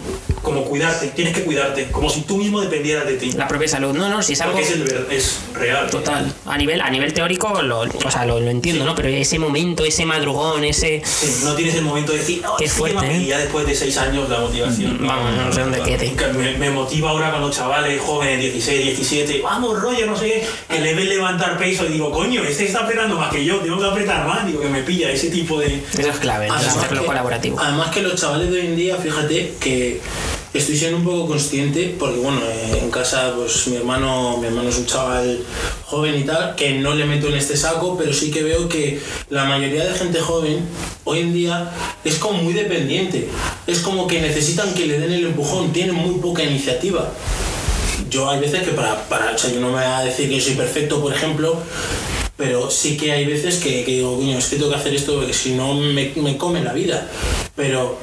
[0.47, 3.33] Como cuidarte, tienes que cuidarte, como si tú mismo dependieras de ti.
[3.33, 3.93] La propia salud.
[3.97, 4.55] No, no, si es algo...
[4.55, 5.91] Porque es, el es real.
[5.91, 6.33] Total.
[6.47, 8.95] A nivel, a nivel teórico lo, o sea, lo, lo entiendo, ¿no?
[8.95, 11.03] Pero ese momento, ese madrugón, ese...
[11.05, 13.23] Sí, no tienes el momento de decir, no, Qué fuerte, lleva- ¿eh?
[13.23, 14.99] Y ya después de seis años la motivación.
[15.05, 16.15] Vamos, no sé dónde quede.
[16.39, 20.75] Me, me motiva ahora con los chavales jóvenes, 16, 17, vamos, rollo, no sé qué,
[20.77, 23.81] que le ven levantar peso y digo, coño, este está apretando más que yo, tengo
[23.81, 25.83] que apretar más, digo, que me pilla ese tipo de.
[25.99, 26.55] Eso es clave, ¿no?
[26.55, 27.59] Además Es lo que- colaborativo.
[27.61, 30.01] Además que los chavales de hoy en día, fíjate que
[30.59, 34.69] estoy siendo un poco consciente, porque bueno, eh, en casa pues mi hermano, mi hermano
[34.69, 35.39] es un chaval
[35.87, 39.01] joven y tal, que no le meto en este saco, pero sí que veo que
[39.31, 40.61] la mayoría de gente joven
[41.05, 41.71] hoy en día
[42.05, 43.29] es como muy dependiente.
[43.67, 47.13] Es como que necesitan que le den el empujón, tienen muy poca iniciativa.
[48.11, 50.41] Yo hay veces que para, para o sea, yo no me voy a decir que
[50.41, 51.59] soy perfecto, por ejemplo,
[52.37, 55.33] pero sí que hay veces que, digo, coño, es que tengo que hacer esto porque
[55.33, 57.09] si no me, me come la vida.
[57.57, 57.99] Pero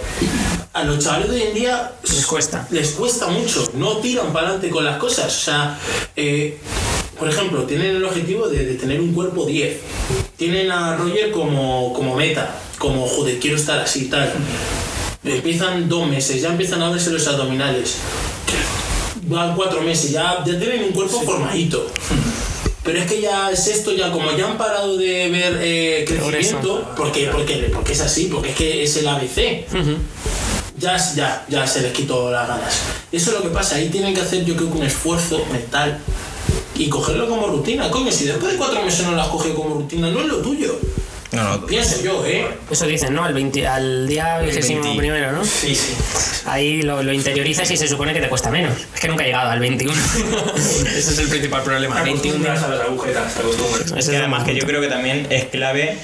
[0.73, 2.67] a los chavales de hoy en día Les cuesta.
[2.71, 5.27] les cuesta mucho, no tiran para adelante con las cosas.
[5.27, 5.79] O sea,
[6.15, 6.57] eh,
[7.19, 9.79] por ejemplo, tienen el objetivo de, de tener un cuerpo 10.
[10.35, 14.33] Tienen a Roger como, como meta, como, joder, quiero estar así, tal.
[15.23, 17.97] Empiezan dos meses, ya empiezan a verse los abdominales.
[19.27, 21.87] Van cuatro meses, ya, ya tienen un cuerpo formadito.
[22.83, 26.85] Pero es que ya es esto, ya como ya han parado de ver eh, crecimiento,
[26.97, 29.65] porque, porque, porque es así, porque es que es el ABC
[30.83, 32.81] ya, ya, ya se les quitó las ganas.
[33.11, 35.99] Eso es lo que pasa, ahí tienen que hacer yo creo que un esfuerzo mental
[36.75, 37.89] y cogerlo como rutina.
[37.89, 40.77] Coño, si después de cuatro meses no las coges como rutina, no es lo tuyo.
[41.33, 41.65] No, no.
[41.65, 42.47] Pienso yo, ¿eh?
[42.69, 43.23] Eso dicen, ¿no?
[43.23, 44.99] Al, 20 al día vigésimo 20.
[44.99, 45.43] primero, ¿no?
[45.43, 45.93] Sí, sí.
[46.45, 48.73] Ahí lo, lo interiorizas y se supone que te cuesta menos.
[48.93, 49.93] Es que nunca he llegado al 21.
[50.55, 51.95] Ese es el principal problema.
[51.95, 52.63] Te 21 acostumbras días.
[52.63, 53.85] a las agujetas, te acostumbras.
[53.87, 55.97] Ese Es es que además que yo creo que también es clave,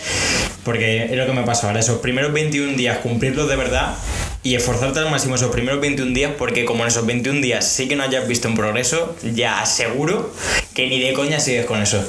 [0.63, 3.95] porque es lo que me pasa ahora, esos primeros 21 días cumplirlos de verdad
[4.41, 7.87] y esforzarte al máximo esos primeros 21 días, porque como en esos 21 días sí
[7.87, 10.33] que no hayas visto un progreso, ya aseguro
[10.73, 12.01] que ni de coña sigues con eso.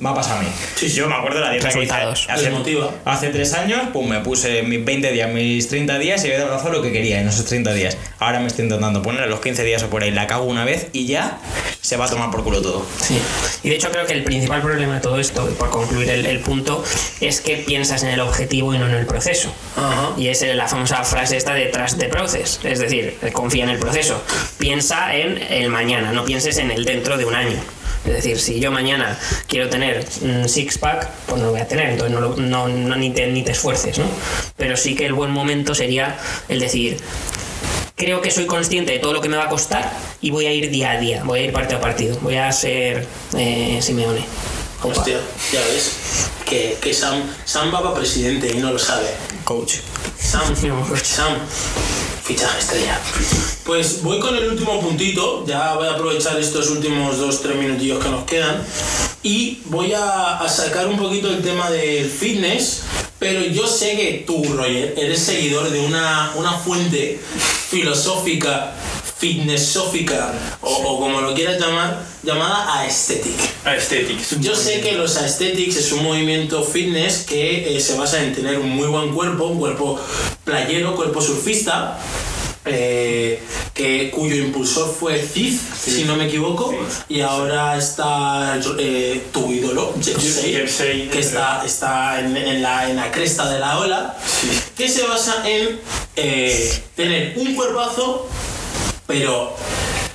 [0.00, 0.48] Me ha pasado a mí.
[0.74, 0.96] Sí, sí.
[0.96, 2.26] Yo me acuerdo de la dieta que hice Resultados.
[2.28, 2.50] hace,
[3.04, 6.68] hace tres años, pues me puse mis 20 días, mis 30 días y había abrazo
[6.70, 7.96] lo que quería en esos 30 días.
[8.18, 10.64] Ahora me estoy intentando poner a los 15 días o por ahí, la cago una
[10.64, 11.40] vez y ya
[11.88, 12.84] se va a tomar por culo todo.
[13.00, 13.18] Sí.
[13.62, 16.26] Y de hecho creo que el principal problema de todo esto, y por concluir el,
[16.26, 16.84] el punto,
[17.20, 19.50] es que piensas en el objetivo y no en el proceso.
[19.74, 20.10] Ajá.
[20.18, 22.60] Y es la famosa frase esta de trust the process.
[22.62, 24.22] Es decir, confía en el proceso.
[24.58, 27.56] Piensa en el mañana, no pienses en el dentro de un año.
[28.04, 29.18] Es decir, si yo mañana
[29.48, 32.68] quiero tener un six pack, pues no lo voy a tener, entonces no, lo- no-
[32.68, 34.04] no- ni, te, ni te esfuerces, ¿no?
[34.56, 36.16] Pero sí que el buen momento sería
[36.48, 36.98] el decir,
[37.98, 39.92] creo que soy consciente de todo lo que me va a costar
[40.22, 42.50] y voy a ir día a día, voy a ir partido a partido, voy a
[42.52, 44.24] ser eh, Simeone.
[44.82, 45.00] Opa.
[45.00, 45.20] Hostia,
[45.52, 46.30] ya ves.
[46.46, 49.08] Que, que Sam, Sam va para presidente y no lo sabe.
[49.44, 49.74] Coach.
[50.16, 50.54] Sam,
[51.02, 51.34] Sam,
[52.28, 53.00] fichaje estrella.
[53.64, 58.04] Pues voy con el último puntito, ya voy a aprovechar estos últimos dos, tres minutillos
[58.04, 58.62] que nos quedan
[59.22, 62.82] y voy a, sacar un poquito el tema del fitness,
[63.18, 67.18] pero yo sé que tú, Roger, eres seguidor de una, una fuente
[67.70, 68.74] filosófica,
[69.18, 73.38] fitnessófica o, o como lo quieras llamar, llamada aesthetic.
[73.64, 74.40] Aesthetics.
[74.40, 78.58] Yo sé que los aesthetics es un movimiento fitness que eh, se basa en tener
[78.58, 80.00] un muy buen cuerpo, un cuerpo
[80.44, 81.98] playero, cuerpo surfista,
[82.64, 83.40] eh,
[83.72, 86.74] que, cuyo impulsor fue Cid, si no me equivoco,
[87.08, 92.96] y ahora está eh, tu ídolo, Jersey, Jersey, que está, está en, en la, en
[92.96, 94.16] la cresta de la ola,
[94.76, 95.80] que se basa en
[96.16, 98.28] eh, tener un cuerpazo,
[99.08, 99.56] pero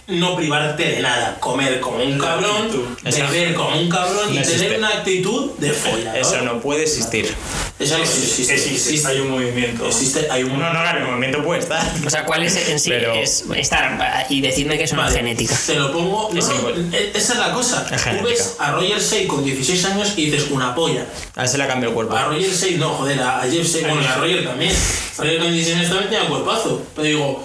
[0.05, 2.67] no privarte de nada, comer como un cabrón,
[3.03, 4.77] beber como un cabrón y No tener existe.
[4.77, 6.19] una actitud de follador.
[6.19, 7.33] Eso no puede existir.
[7.79, 8.53] Esa no existe.
[8.53, 9.87] Existe, hay un movimiento.
[9.87, 10.51] Existe, hay un...
[10.59, 11.81] No, no, claro, el movimiento puede estar.
[12.05, 12.89] O sea, ¿cuál es en sí?
[12.91, 15.55] Pero- Es estar y decirme que es una Vale, genética.
[15.65, 16.29] Te lo pongo.
[16.31, 16.93] No, Es no, igual.
[16.93, 17.87] e- esa es la cosa.
[17.91, 21.05] Es Tú ves a Roger Say con 16 años y dices una polla.
[21.35, 22.15] A ver si le cambia el cuerpo.
[22.15, 24.71] A Roger Say, no, joder, a a Jeff Say, bueno, y a Roger también.
[25.17, 26.81] Roger con 16 años también tenía cuerpazo.
[26.95, 27.43] Pero digo,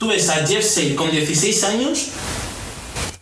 [0.00, 2.06] tú ves a Jeff Say con 16 años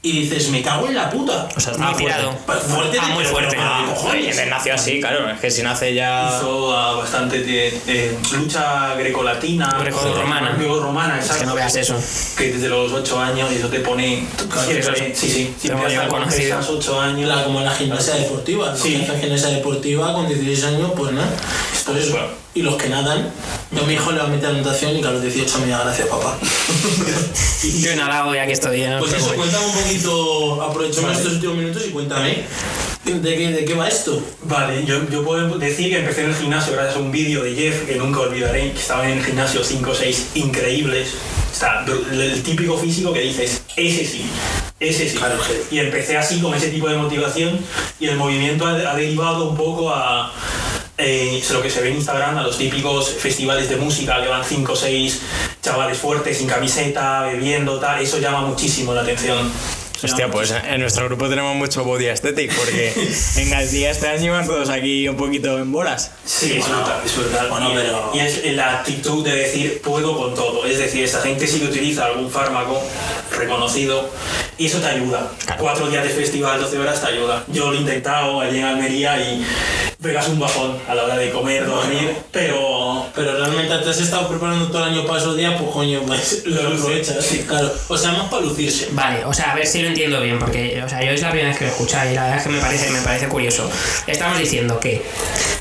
[0.01, 1.49] y dices, me cago en la puta.
[1.57, 2.33] O sea, Muy está tirado.
[2.47, 2.64] fuerte.
[2.68, 3.57] Fuerte, Ah, muy fuerte.
[3.59, 4.47] Ah, cojones.
[4.49, 5.29] nació así, claro.
[5.29, 6.29] Es que si nace ya.
[6.39, 9.76] Hizo ah, bastante de, de lucha grecolatina.
[9.81, 11.41] Grecorromana, Es exacto.
[11.41, 11.97] que no veas eso.
[12.37, 14.24] Que desde los 8 años eso te pone.
[14.64, 15.55] Siempre, sí, sí.
[15.61, 16.59] Tengo Siempre yo conocido.
[16.59, 17.29] pesas 8 años.
[17.29, 18.76] La, como la gimnasia deportiva.
[18.76, 18.95] Sí.
[18.99, 21.29] que hacen gimnasia deportiva con 16 años, pues nada.
[21.85, 22.12] Pues eso.
[22.12, 22.29] Bueno.
[22.55, 23.30] Y los que nadan,
[23.70, 25.68] yo a mi hijo le voy a meter natación y que a los 18 me
[25.68, 26.36] da gracias, papá.
[27.80, 28.82] Yo he nadado ya que estoy.
[28.82, 28.99] ¿no?
[29.01, 31.18] Pues eso, cuéntame un poquito, aprovechemos Vale.
[31.18, 32.44] estos últimos minutos y cuéntame.
[33.05, 34.22] ¿De qué, ¿De qué va esto?
[34.42, 37.55] Vale, yo, yo puedo decir que empecé en el gimnasio gracias a un vídeo de
[37.55, 41.09] Jeff que nunca olvidaré, que estaba en el gimnasio 5 o 6 increíbles.
[41.53, 44.26] Está el, el típico físico que dices, ese sí,
[44.78, 45.16] ese sí.
[45.16, 45.36] Claro,
[45.70, 47.59] Y empecé así con ese tipo de motivación
[47.99, 50.32] y el movimiento ha, ha derivado un poco a
[50.99, 54.44] eh, lo que se ve en Instagram, a los típicos festivales de música que van
[54.44, 55.20] 5 o 6
[55.62, 58.03] chavales fuertes sin camiseta, bebiendo, tal.
[58.03, 59.51] Eso llama muchísimo la atención.
[60.01, 62.92] Hostia, pues en nuestro grupo tenemos mucho body aesthetic porque
[63.36, 66.12] en Galdía este año van todos aquí un poquito en bolas.
[66.24, 67.49] Sí, es Bueno, brutal, es brutal.
[67.49, 70.64] bueno, y, pero- y es la actitud de decir puedo con todo.
[70.66, 72.80] Es decir, esta gente sí que utiliza algún fármaco
[73.36, 74.09] reconocido
[74.57, 75.32] y eso te ayuda.
[75.59, 77.42] Cuatro días de festival, 12 horas te ayuda.
[77.49, 79.44] Yo lo he intentado allí en Almería y
[80.01, 84.28] pegas un bajón a la hora de comer, dormir, pero Pero realmente te has estado
[84.28, 87.24] preparando todo el año para esos días, pues coño, pues lo aprovechas.
[87.24, 87.44] Sí.
[87.49, 87.72] Claro.
[87.88, 88.88] O sea, más para lucirse.
[88.92, 91.30] Vale, o sea, a ver si lo entiendo bien, porque o sea, yo es la
[91.30, 93.68] primera vez que lo escucho y la verdad es que me parece, me parece curioso.
[94.07, 95.03] Estamos diciendo que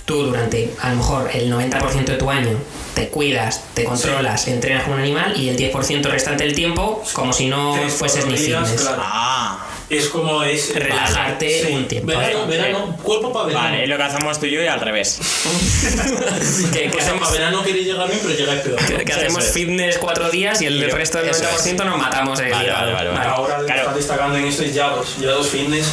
[0.06, 2.58] tú durante a lo mejor el 90% de tu año
[2.94, 7.34] te cuidas, te controlas, entrenas con un animal y el 10% restante del tiempo como
[7.34, 8.82] si no fueses ni fitness.
[8.82, 9.02] claro.
[9.04, 11.74] Ah, es como es Relajarte Sí.
[11.74, 12.08] un tiempo.
[12.08, 13.66] Verano, verano, cuerpo para verano.
[13.66, 15.20] vale, es lo que hacemos tú y yo y al revés.
[16.74, 18.76] Que, hacemos, para verano queréis llegar bien, pero llegáis peor.
[18.86, 19.52] que- que hacemos es.
[19.54, 22.74] fitness cuatro días y el resto del eso 90% nos matamos Vale, hígado.
[22.74, 23.26] vale, vale, vale.
[23.30, 23.82] Ahora Claro.
[23.82, 25.88] está destacando en esto es Yados, Yados Fitness.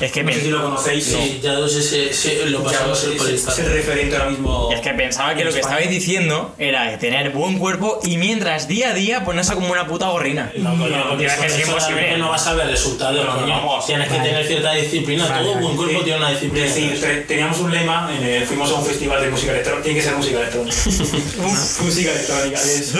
[0.00, 1.04] Es que, No sé si lo conocéis.
[1.04, 4.70] Sí, ya dos ese, ese- lo pasamos el es, el referente ahora mismo.
[4.72, 8.90] es que pensaba que lo que estabais diciendo era tener buen cuerpo y mientras día
[8.90, 10.50] a día ponerse como una puta gorrina.
[10.56, 10.86] No, No,
[11.20, 11.68] es imposible.
[11.94, 13.80] realmente no vas a ver resultados, No.
[13.86, 15.26] Tienes que tener cierta disciplina.
[15.38, 16.66] Todo buen cuerpo tiene una disciplina.
[16.72, 20.04] Te- teníamos un lema, en el- fuimos a un festival de música electrónica, tiene que
[20.06, 20.76] ser música electrónica.
[21.82, 22.58] Música electrónica.
[22.60, 22.94] es-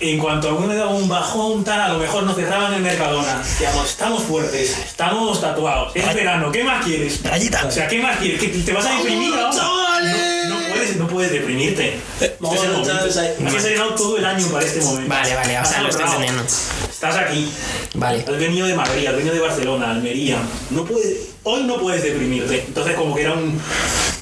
[0.00, 2.80] en cuanto a uno le daba un bajón, tal, a lo mejor nos cerraban el
[2.82, 3.38] Mercadona.
[3.38, 7.20] Decíamos, estamos fuertes, estamos tatuados, es verano, ¿qué más quieres?
[7.24, 7.66] Rayita.
[7.66, 8.40] O sea, ¿qué más quieres?
[8.40, 9.50] ¿Que te vas a deprimir ahora?
[9.56, 10.48] chavales!
[10.48, 11.96] No, no puedes, no puedes deprimirte.
[12.40, 12.88] Vamos, Este es el momento.
[12.92, 13.46] chavales, ahí.
[13.46, 15.08] Has entrenado todo el año para este momento.
[15.08, 16.42] Vale, vale, o sea, lo estoy entendiendo.
[16.42, 17.50] Estás aquí.
[17.94, 18.24] Vale.
[18.26, 20.36] Has venido de Madrid, has venido de Barcelona, Almería.
[20.70, 22.64] No puedes, hoy no puedes deprimirte.
[22.66, 23.60] Entonces como que era un...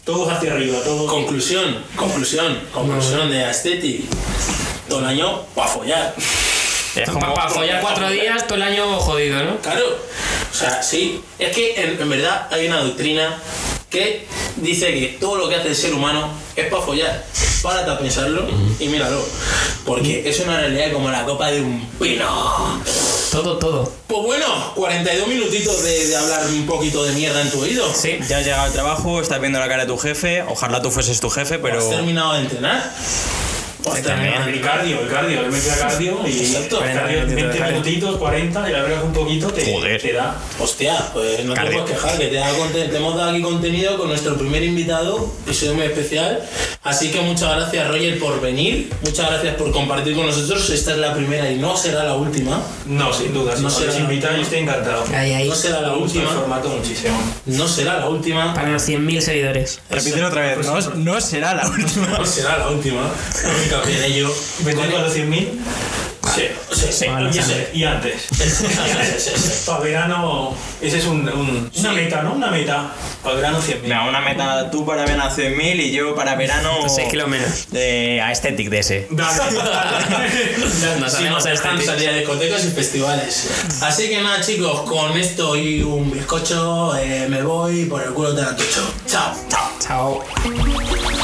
[0.05, 1.11] Todos hacia arriba, todos...
[1.11, 4.03] Conclusión, conclusión, conclusión de Aesthetic.
[4.89, 6.15] Todo el año para follar.
[6.97, 9.59] Es como- Para follar cuatro días, todo el año jodido, ¿no?
[9.59, 9.85] Claro,
[10.59, 11.21] sea, sí.
[11.39, 13.41] Es que en, en verdad hay una doctrina
[13.91, 17.25] que dice que todo lo que hace el ser humano es para follar.
[17.63, 18.47] Párate a pensarlo
[18.79, 19.25] y míralo.
[19.87, 22.83] Porque es una realidad como la copa de un pino.
[23.33, 23.93] Todo, todo.
[24.07, 27.93] Pues bueno, 42 minutitos de, de hablar un poquito de mierda en tu oído.
[27.95, 28.19] Sí.
[28.29, 31.21] Ya has llegado al trabajo, estás viendo la cara de tu jefe, ojalá tú fueses
[31.21, 31.79] tu jefe, pero...
[31.79, 32.93] ¿Has terminado de entrenar?
[33.93, 36.85] ¿Has terminado de El cardio, el cardio, le metes a cardio y Exacto.
[36.85, 40.01] el cardio, 20 minutitos, 40 y la verdad un poquito te, Joder.
[40.01, 40.37] te da.
[40.59, 41.85] Hostia, pues no Cardio.
[41.85, 45.33] te puedes quejar, que te, da te hemos dado aquí contenido con nuestro primer invitado,
[45.45, 46.41] episodio muy especial.
[46.85, 48.91] Así que muchas gracias, Roger, por venir.
[49.03, 50.71] Muchas gracias por compartir con nosotros.
[50.71, 52.63] Esta es la primera y no será la última.
[52.87, 55.05] No, sin duda, si No no será- se invita yo estoy encantado.
[55.15, 55.49] Ahí, ahí.
[55.49, 56.31] No será la el última.
[56.31, 57.21] formato muchísimo.
[57.47, 58.55] No será la última.
[58.55, 59.81] Para los 100.000 seguidores.
[59.91, 62.07] Repítelo otra vez, no, no será la última.
[62.19, 63.03] No será la última.
[63.79, 64.35] Hincapié en ello.
[64.61, 65.49] ¿Vendré con los 100.000?
[66.35, 68.23] Sí, Sí, sí, Vale, y, sí, antes, y antes.
[68.31, 68.45] sí,
[69.19, 69.51] sí, sí.
[69.67, 72.35] Para verano, ese es un, un- una meta, ¿no?
[72.35, 72.93] Una meta.
[73.25, 73.81] Para verano 100.000.
[73.83, 76.87] Mira, una meta tú para verano 100.000 y yo para verano...
[76.87, 77.69] 6 kilos menos.
[77.71, 79.07] De Aesthetic de ese.
[79.11, 80.99] Dale, dale.
[81.01, 83.49] Nos hacemos a discotecas y festivales.
[83.81, 88.33] Así que nada, chicos, con esto y un bizcocho, eh, me voy por el culo
[88.35, 88.87] de la tucho.
[89.07, 89.71] Chao, chao.
[89.81, 91.18] Chao.